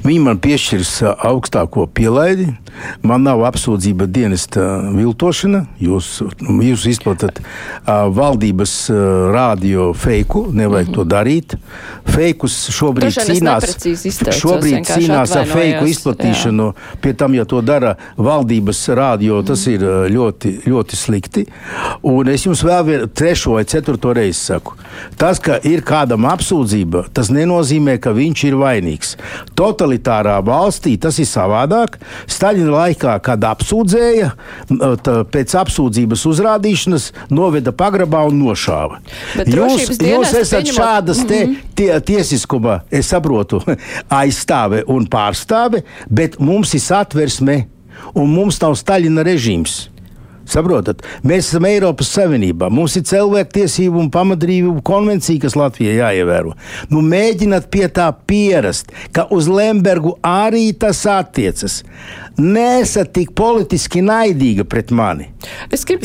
[0.05, 2.53] Viņi man piešķirs ā, augstāko pielaidi.
[3.05, 4.65] Man nav apsūdzība dienesta
[4.95, 5.65] viltošana.
[5.81, 6.09] Jūs,
[6.41, 8.97] jūs izplatat uh, valdības uh,
[9.33, 10.95] rādio feiku, nevajag mm -hmm.
[10.95, 11.55] to darīt.
[12.05, 13.75] Feikus šobrīd cīnās,
[14.39, 16.65] šobrīd cīnās ar feiku izplatīšanu.
[16.65, 16.99] Jā.
[17.01, 19.73] Pie tam, ja to dara valdības rādio, tas mm.
[19.73, 19.81] ir
[20.13, 21.45] ļoti, ļoti slikti.
[22.03, 24.73] Un es jums vēl vien, trešo vai ceturto reizi saku,
[25.17, 29.15] tas, ka ir kādam apsūdzība, tas nenozīmē, ka viņš ir vainīgs.
[29.55, 31.99] Totalitārā valstī tas ir savādāk.
[32.27, 34.31] Staļina laikā, kad apsūdzēja,
[35.33, 39.01] pēc apsūdzības uzrādīšanas noveda pagrabā un nošāva.
[39.37, 40.79] Bet jūs, jūs esat pieņemot...
[40.79, 41.73] šādas te, mhm.
[41.77, 43.61] tie, tiesiskuma, es saprotu,
[44.21, 47.63] aizstāve un pārstāve, bet mums ir satversme
[48.15, 49.85] un mums nav Staļina režīms.
[50.45, 52.69] Saprotat, mēs esam Eiropas Savienībā.
[52.69, 56.53] Mums ir cilvēktiesību un pamatbrīvību konvencija, kas Latvijai jāievēro.
[56.91, 61.81] Nu, mēģināt pie tā pierast, ka uz Lembergu arī tas attiecas
[62.37, 65.29] nesat tik politiski naidīga pret mani.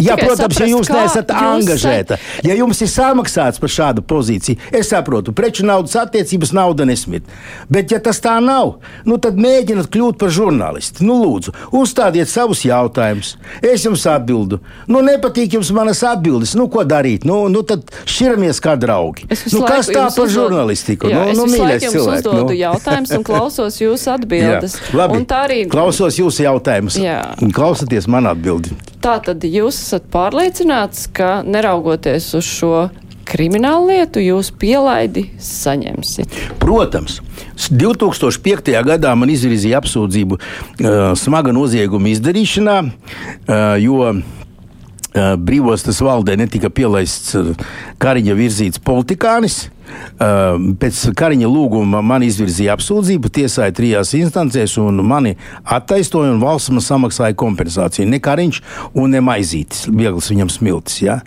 [0.00, 2.46] Jā, protams, saprast, ja jūs neesat jūs angažēta, set...
[2.46, 7.26] ja jums ir samaksāts par šādu pozīciju, es saprotu, preču naudas attiecības nauda nesmit.
[7.72, 8.78] Bet, ja tas tā nav,
[9.08, 11.06] nu, tad mēģiniet kļūt par žurnālistu.
[11.06, 13.34] Nu, lūdzu, uzstādiet savus jautājumus.
[13.64, 14.60] Es jums atbildu.
[14.90, 16.54] Nu, nepatīk jums manas atbildes.
[16.58, 17.26] Nu, ko darīt?
[17.28, 19.28] Nu, nu tad šķiramies kā draugi.
[19.54, 21.10] Nu, kas tā par žurnālistiku?
[21.10, 22.20] Jā, nu, nu, mīļais cilvēks.
[22.20, 22.58] Es uzdodu nu.
[22.60, 24.76] jautājumus un klausos jūsu atbildes.
[24.78, 26.98] Jā, labi, un tā arī klausos jūsu jautājumus.
[27.56, 28.76] Klausieties man atbildi.
[29.00, 32.74] Tā tad jūs esat pārliecināts, ka neraugoties uz šo
[33.30, 36.34] kriminālu lietu, jūs pielaidi saņemsiet?
[36.62, 37.20] Protams.
[37.70, 38.72] 2005.
[38.86, 44.22] gadā man izvirzīja apsūdzību uh, smaga nozieguma izdarīšanā, uh, jo uh,
[45.38, 47.52] brīvostas valdē netika pielaists uh,
[48.02, 49.68] Kariņa virzīts politikānis.
[50.20, 56.72] Ehm, pēc Kariņa lūguma man izvirzīja apsūdzību, tiesāja trijās instancēs, un mani attaisnoja, un valsts
[56.74, 58.08] man samaksāja kompensāciju.
[58.10, 58.60] Ne Kariņš
[59.10, 61.00] ne Maizītis, viegls viņam smiltis.
[61.02, 61.20] Ja?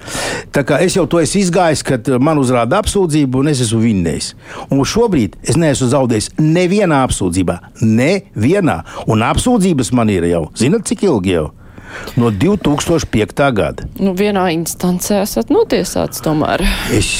[0.54, 4.30] Tā kā es jau to esmu izgājis, kad man uzrāda apsūdzību, un es esmu vinnējis.
[4.70, 8.80] Un šobrīd es neesmu zaudējis nevienā apsūdzībā, nevienā.
[9.10, 11.50] Un apsūdzības man ir jau, zinat, cik ilgi jau?
[12.20, 13.44] No 2005.
[13.56, 13.88] gada.
[14.00, 16.64] Nu, vienā instancē esat notiesāts tomēr.
[16.94, 17.12] Es,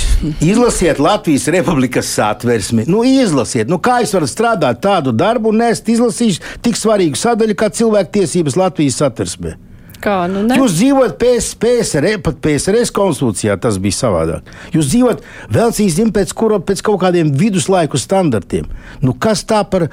[0.44, 2.88] izlasiet Latvijas Republikas satversmi.
[2.90, 7.60] Nu, izlasiet, nu, kā es varu strādāt tādu darbu un nest izlasījis tik svarīgu sadaļu
[7.60, 9.58] kā cilvēktiesības Latvijas satversmē.
[10.04, 10.58] Kā, nu ne?
[10.60, 14.50] Jūs dzīvojat PS, PSR, pat PSRS konstitūcijā, tas bija savādāk.
[14.76, 15.24] Jūs dzīvojat
[15.56, 18.68] vēl cīsim pēc, kura, pēc kaut kādiem viduslaiku standartiem.
[19.04, 19.88] Nu, kas tā par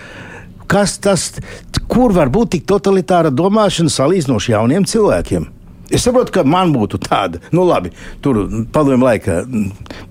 [0.70, 1.30] kas tas,
[1.90, 5.48] kur var būt tik totalitāra domāšana salīdzinoši jauniem cilvēkiem?
[5.90, 7.90] Es saprotu, ka man būtu tāda, nu, labi,
[8.22, 9.40] tur padomju laikā,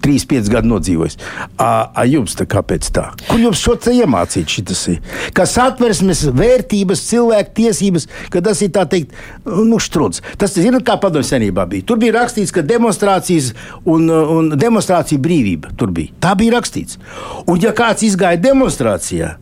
[0.04, 1.16] 3-5 gadi nodzīvojis.
[1.64, 3.06] A jums tā kāpēc tā?
[3.30, 4.84] Kur jums šo te iemācīt šitas?
[5.36, 9.16] Kas atversmes vērtības, cilvēku tiesības, ka tas ir tā teikt,
[9.48, 10.20] nu, štruds.
[10.40, 11.88] Tas, zināt, kā padomju senībā bija.
[11.88, 13.54] Tur bija rakstīts, ka demonstrācijas
[13.88, 16.12] un, un demonstrācija brīvība tur bija.
[16.20, 17.00] Tā bija rakstīts.
[17.48, 19.38] Un ja kāds izgāja demonstrācijā,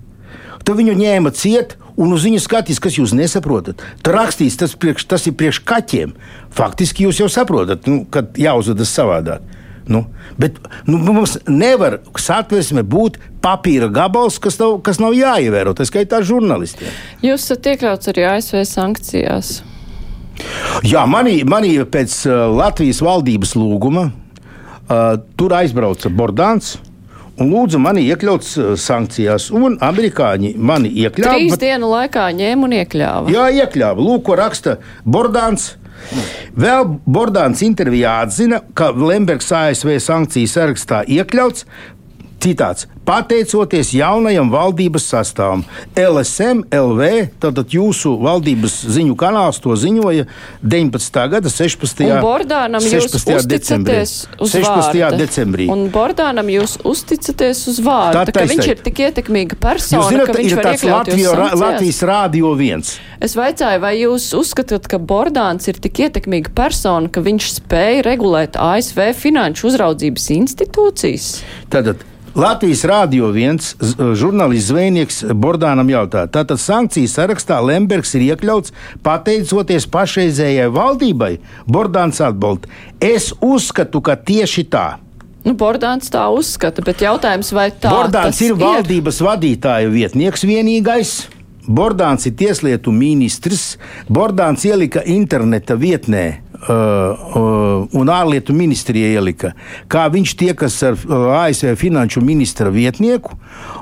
[0.67, 3.81] tad viņu ņēma ciet un uz viņu skatīs, kas jūs nesaprotat.
[4.03, 6.13] Tur rakstīts, tas, priekš, tas ir priekš kaķiem.
[6.53, 9.55] Faktiski jūs jau saprotat, nu, ka jāuzvedas savādāk.
[9.87, 10.03] Nu,
[10.35, 15.71] bet nu, mums nevar satversme būt papīra gabals, kas nav, kas nav jāievēro.
[15.77, 16.91] Tā skaitā žurnālistiem.
[17.23, 19.53] Jūs esat iekļauts arī ASV sankcijās.
[20.85, 26.75] Jā, manī, manī pēc uh, Latvijas valdības lūguma uh, tur aizbrauca Bordāns
[27.41, 28.45] un lūdzu mani iekļaut
[28.81, 29.49] sankcijās.
[29.55, 31.37] Un amerikāņi mani iekļāva.
[31.37, 31.65] Trīs bet...
[31.65, 33.33] dienu laikā ņēma un iekļāva.
[33.33, 34.07] Jā, iekļāva.
[34.09, 35.75] Lūk, ko raksta Bordāns.
[36.57, 41.65] Vēl Bordāns intervijā atzina, ka Lembergs ASV sankciju sarakstā iekļauts
[42.43, 45.63] citāts pateicoties jaunajam valdības sastāvam.
[45.95, 47.09] LSM, LV,
[47.41, 50.25] tātad jūsu valdības ziņu kanāls to ziņoja
[50.63, 51.21] 19.
[51.31, 52.03] gada 16.
[52.03, 53.47] Un Bordānam 16.
[53.47, 54.01] decembrī.
[54.03, 54.99] Uz 16.
[54.99, 55.19] Vārda.
[55.21, 55.69] decembrī.
[55.71, 60.31] Un Bordānam jūs uzticaties uz vārdu, tā, ka viņš ir tik ietekmīga persona, jūs zināt,
[60.31, 62.97] ka viņš ir var tāds Latviju, ra, Latvijas rādio viens.
[63.23, 68.59] Es vaicāju, vai jūs uzskatāt, ka Bordāns ir tik ietekmīga persona, ka viņš spēja regulēt
[68.59, 71.31] ASV finanšu uzraudzības institūcijas?
[71.71, 72.03] Tātad
[72.35, 73.71] Latvijas Rādio viens
[74.19, 78.73] žurnālists zvejnieks Bordānam jautā, tātad sankciju sarakstā Lembergs ir iekļauts
[79.05, 81.31] pateicoties pašreizējai valdībai.
[81.69, 82.67] Bordāns atbild,
[82.99, 84.87] es uzskatu, ka tieši tā.
[85.47, 91.15] Nu, Bordāns tā uzskata, bet jautājums, vai tā Bordāns ir, ir valdības vadītāja vietnieks vienīgais.
[91.67, 93.75] Bordāns ir tieslietu ministrs.
[94.07, 96.25] Bordāns ielika interneta vietnē
[96.67, 99.53] un ārlietu ministrija ielika,
[99.91, 103.37] kā viņš tiekas ar uh, ASV finanšu ministra vietnieku,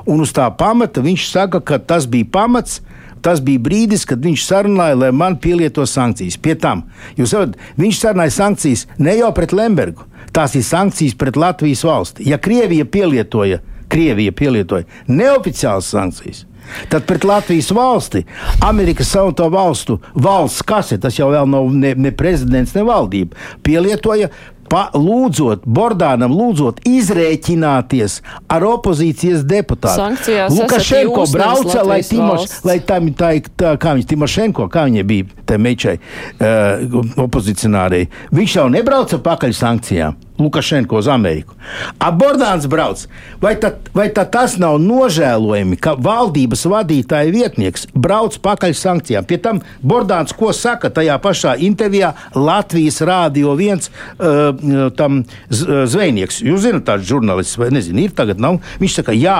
[0.06, 2.82] un uz tā pamata viņš saka, ka tas bija pamats
[3.26, 6.36] tas bija brīdis, kad viņš sarunāja, lai man pielieto sankcijas.
[6.38, 6.84] Pie tam,
[7.18, 10.06] jūs saprotat, viņš sarunāja sankcijas ne jau pret Lembergu,
[10.36, 12.28] tās ir sankcijas pret Latvijas valsti.
[12.30, 13.58] Ja Krievija pielietoja,
[13.90, 16.44] Krievija pielietoja neoficiālas sankcijas,
[16.92, 18.24] Tad pret Latvijas valsti,
[18.64, 23.36] Amerikas Savienoto Valstu valsts kase, tas jau nav ne, ne prezidents, ne valdība,
[23.66, 24.30] pielietoja
[24.70, 28.18] pa, lūdzot Bordānam, lūdzot izrēķināties
[28.52, 29.94] ar opozīcijas deputātu.
[30.00, 35.30] Sankcijās Lukašenko brauca, lai, Timoš, lai tam, tā, tā, kā viņš Timošenko, kā viņai bija,
[35.48, 40.22] tā mečai, uh, opozicionārei, viņš jau nebrauca pakaļ sankcijām.
[40.38, 41.54] Lukašenko uz Ameriku.
[41.98, 43.06] A Bordāns brauc.
[43.40, 49.24] Vai tad, vai tad tas nav nožēlojami, ka valdības vadītāja vietnieks brauc pakaļ sankcijām?
[49.28, 56.42] Pie tam Bordāns ko saka tajā pašā intervijā Latvijas Rādio 1 uh, tam z- zvejnieks.
[56.44, 58.60] Jūs zināt, tāds žurnālists, vai nezinu, ir tagad nav.
[58.82, 59.38] Viņš saka, jā,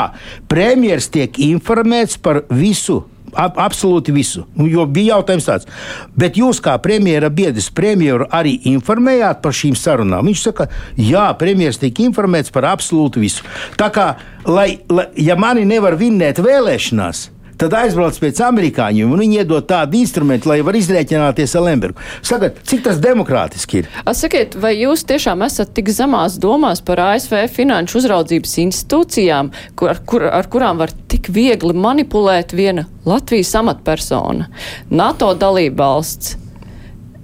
[0.49, 3.03] premjeras tiek informēts par visu.
[3.37, 4.47] Ab, absolūti visu.
[4.57, 5.69] Nu, jo bija jautājums tāds,
[6.17, 10.27] bet jūs, kā premjera biedrs, premjeru arī informējāt par šīm sarunām?
[10.31, 13.45] Viņš saka, jā, premjeras tiek informēts par absolūti visu.
[13.77, 14.09] Tā kā,
[14.49, 17.27] lai, lai, ja mani nevar vinnēt vēlēšanās,
[17.61, 22.03] tad aizbrauc pēc amerikāņiem un viņi iedod tādu instrumentu, lai var izrēķināties ar Lembergu.
[22.27, 23.91] Sakiet, cik tas demokrātiski ir?
[24.17, 30.03] Sakiet, vai jūs tiešām esat tik zemās domās par ASV finanšu uzraudzības institūcijām, kur, ar,
[30.09, 34.51] kur, ar kurām var tik viegli manipulēt viena Latvijas amatpersona,
[34.91, 36.37] NATO dalība valsts,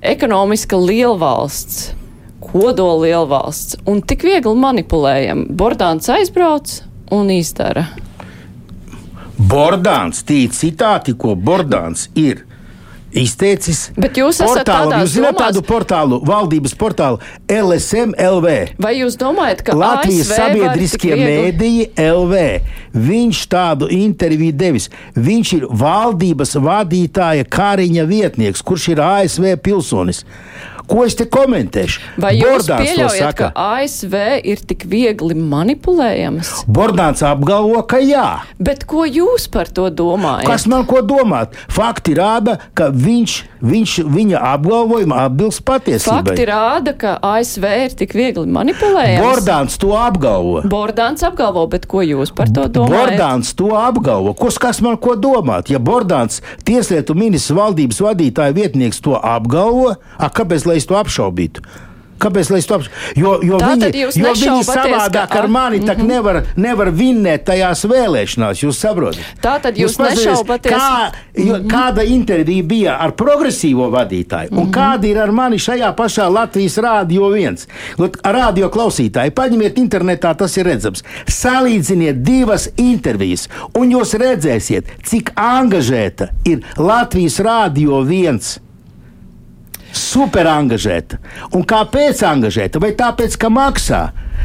[0.02, 1.90] ekonomiska lielvalsts,
[2.42, 5.46] kodola lielvalsts un tik viegli manipulējam?
[5.56, 6.80] Bordāns aizbrauc
[7.12, 7.86] un izdara.
[9.48, 12.44] Bordāns, tī citāti, ko Bordāns ir.
[13.12, 18.54] Izteicis Bet jūs esat tādās jūs zināt domās- tādu portālu, valdības portālu LSM LV.
[18.80, 22.62] Vai jūs domājat, ka Latvijas ASV sabiedriskie mēdīji LV.
[22.94, 24.88] Viņš tādu interviju devis.
[25.14, 30.24] Viņš ir valdības vadītāja Kāriņa vietnieks, kurš ir ASV pilsonis.
[30.90, 32.02] Ko es te komentēšu?
[32.22, 34.16] Vai jūs Bordāns pieļaujat, ka ASV
[34.52, 36.52] ir tik viegli manipulējams?
[36.66, 38.42] Bordāns apgalvo, ka jā.
[38.62, 40.48] Bet ko jūs par to domājat?
[40.50, 41.56] Kas man ko domāt?
[41.72, 46.22] Fakti rāda, ka viņš, viņš viņa apgalvojuma atbilst patiesībai.
[46.32, 49.22] Fakti rāda, ka ASV ir tik viegli manipulējams.
[49.22, 50.64] Bordāns to apgalvo.
[50.72, 53.14] Bordāns apgalvo, bet ko jūs par to domājat?
[53.14, 54.34] Bordāns to apgalvo.
[54.38, 55.70] Ko, kas man ko domāt?
[55.72, 61.64] Ja Bordāns, tieslietu ministrs, valdības vadītāja vietnieks to apgalvo, a, kāpēc lai es to apšaubītu?
[62.22, 63.16] Kāpēc lai es to apšaubītu?
[63.22, 65.86] Jo, jo Tātad viņi, jūs jo viņi savādāk ka- ar mani Mhm.
[65.86, 66.06] mm -hmm.
[66.08, 68.62] nevar, nevar vinnēt tajās vēlēšanās.
[68.64, 69.20] Jūs saprotat?
[69.42, 75.18] Tātad jūs paskatieties, nešaubaties- Kā, jo, kāda intervija bija ar progresīvo vadītāju un kāda ir
[75.18, 77.66] ar mani šajā pašā Latvijas rādio viens?
[77.98, 81.02] Lut, Rādio klausītāji, paņemiet internetā, tas ir redzams.
[81.26, 88.58] Salīdziniet divas intervijas, un jūs redzēsiet, cik angažēta ir Latvijas rādio viens.
[89.92, 91.18] Super angažēta.
[91.52, 92.80] Un kāpēc angažēta?
[92.82, 94.02] Vai tāpēc, ka maksā,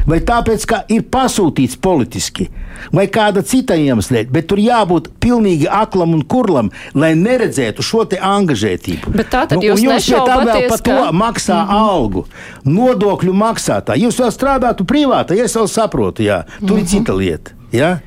[0.08, 2.50] vai tāpēc, ka ir pasūtīts politiski,
[2.94, 8.20] vai kāda cita iemesla, bet tur jābūt pilnīgi aklam un kurlam, lai neredzētu šo te
[8.20, 9.14] angažētību.
[9.16, 11.90] Bet tā tad un jūs jūs tam vēl par to ka- maksā mm -hmm.
[11.92, 12.26] algu,
[12.66, 14.04] nodokļu maksātāji.
[14.08, 16.80] Jūs vēl strādātu privātā, ja es vēl saprotu, jā, tur mm -hmm.
[16.80, 17.52] ir cita lieta.
[17.72, 17.98] Jā?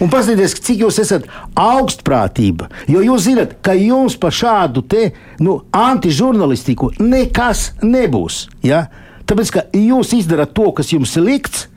[0.00, 1.26] Un paskatieties, cik jūs esat
[1.58, 2.68] augstprātība.
[2.90, 5.10] Jo jūs zināt, ka jums par šādu te,
[5.42, 8.46] nu, antižurnālistiku nekas nebūs.
[8.66, 8.86] Ja?
[9.28, 11.68] Tāpēc, ka jūs izdarāt to, kas jums ir likts,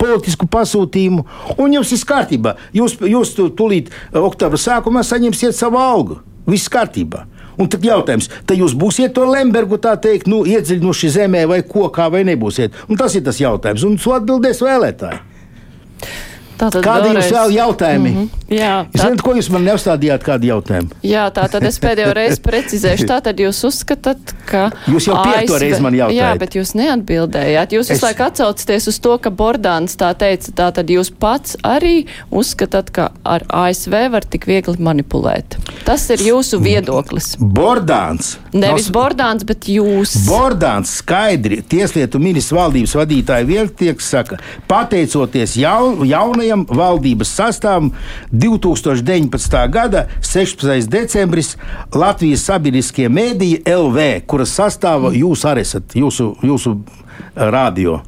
[0.00, 1.24] politisku pasūtījumu,
[1.60, 2.56] un jums ir kārtībā.
[2.76, 6.20] Jūs, jūs tūlīt eh, oktobra sākumā saņemsiet savu algu.
[6.48, 7.24] Viss kārtībā.
[7.60, 12.08] Un tad jautājums, tad jūs būsiet to Lembergu, tā teikt, nu, iedziļinoši zemē vai kokā,
[12.10, 12.74] vai nebūsiet?
[12.90, 15.20] Un tas ir tas jautājums, un to atbildēs vēlētāji.
[16.58, 18.10] Tātad Kādi jums vēlreiz- vēl jautājumi?
[18.10, 18.28] Mm -hmm.
[18.54, 20.88] Jā, tā, zināt, ko jūs man neuzstādījāt, kādu jautājumu?
[21.02, 23.06] jā, tā tad es pēdējo reizi precizēšu.
[23.08, 24.70] Tā tad jūs uzskatāt, ka.
[24.86, 26.14] Jūs jau piekto reizi man jautājat.
[26.34, 27.68] Jā, bet jūs neatbildējāt.
[27.72, 30.52] Jūs Es- visu laiku atsaucaties uz to, ka Bordāns tā teica.
[30.52, 35.56] Tā tad jūs pats arī uzskatāt, ka ar ASV var tik viegli manipulēt.
[35.84, 37.36] Tas ir jūsu viedoklis.
[37.38, 38.36] Bordāns.
[38.52, 40.14] Nevis Nav- Bordāns, bet jūs.
[40.28, 44.36] Bordāns skaidri Tieslietu ministrs valdības vadītāja vietnieks saka,
[44.68, 46.04] pateicoties jaun,
[46.44, 47.90] jaunajam valdības sastāvam
[48.32, 49.68] 2019.
[49.70, 50.88] gada 16.
[50.90, 51.56] decembris
[51.94, 56.76] Latvijas sabiedriskie mēdīji LV, kuras sastāvā jūs arī esat, jūsu, jūsu
[57.34, 58.00] radio.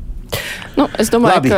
[0.77, 1.51] Nu, es domāju, Labi,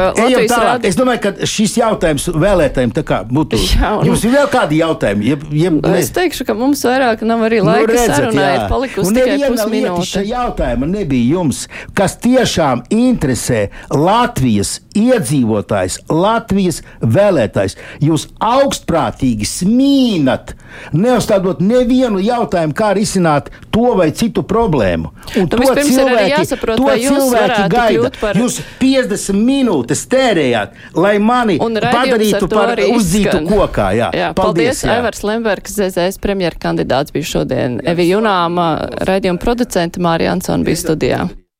[0.62, 0.86] rādi...
[0.86, 2.92] Es domāju, ka šis jautājums vēlētājiem
[3.34, 3.58] būtu.
[3.58, 5.24] Jā, un- Jums ir vēl kādi jautājumi?
[5.32, 9.14] Jeb, jeb, Nu, Es teikšu, ka mums vairāk nav arī laika nu, sarunai, ir palikusi
[9.14, 10.06] tikai pusminūte.
[10.12, 11.64] šajā jautājumā nebija jums,
[11.98, 17.76] kas tiešām interesē Latvijas iedzīvotājs, Latvijas vēlētājs.
[18.02, 20.54] Jūs augstprātīgi smīnat,
[20.92, 25.10] neuzstādot nevienu jautājumu, kā risināt to vai citu problēmu.
[25.38, 28.10] Un Nu, ir arī jāsaprot, to cilvēki gaida.
[28.20, 33.46] par- Jūs 50 minūtes tērējāt, lai mani padarītu par izskan.
[33.48, 33.88] kokā.
[33.96, 34.82] Jā, Jā, paldies.
[34.82, 34.84] paldies.
[34.84, 37.80] Aivars Lembergs, ZZS premjera kandidāts bija šodien.
[37.84, 41.28] Evi Junāma, raidījuma producente Mārija Ansona bija studijā.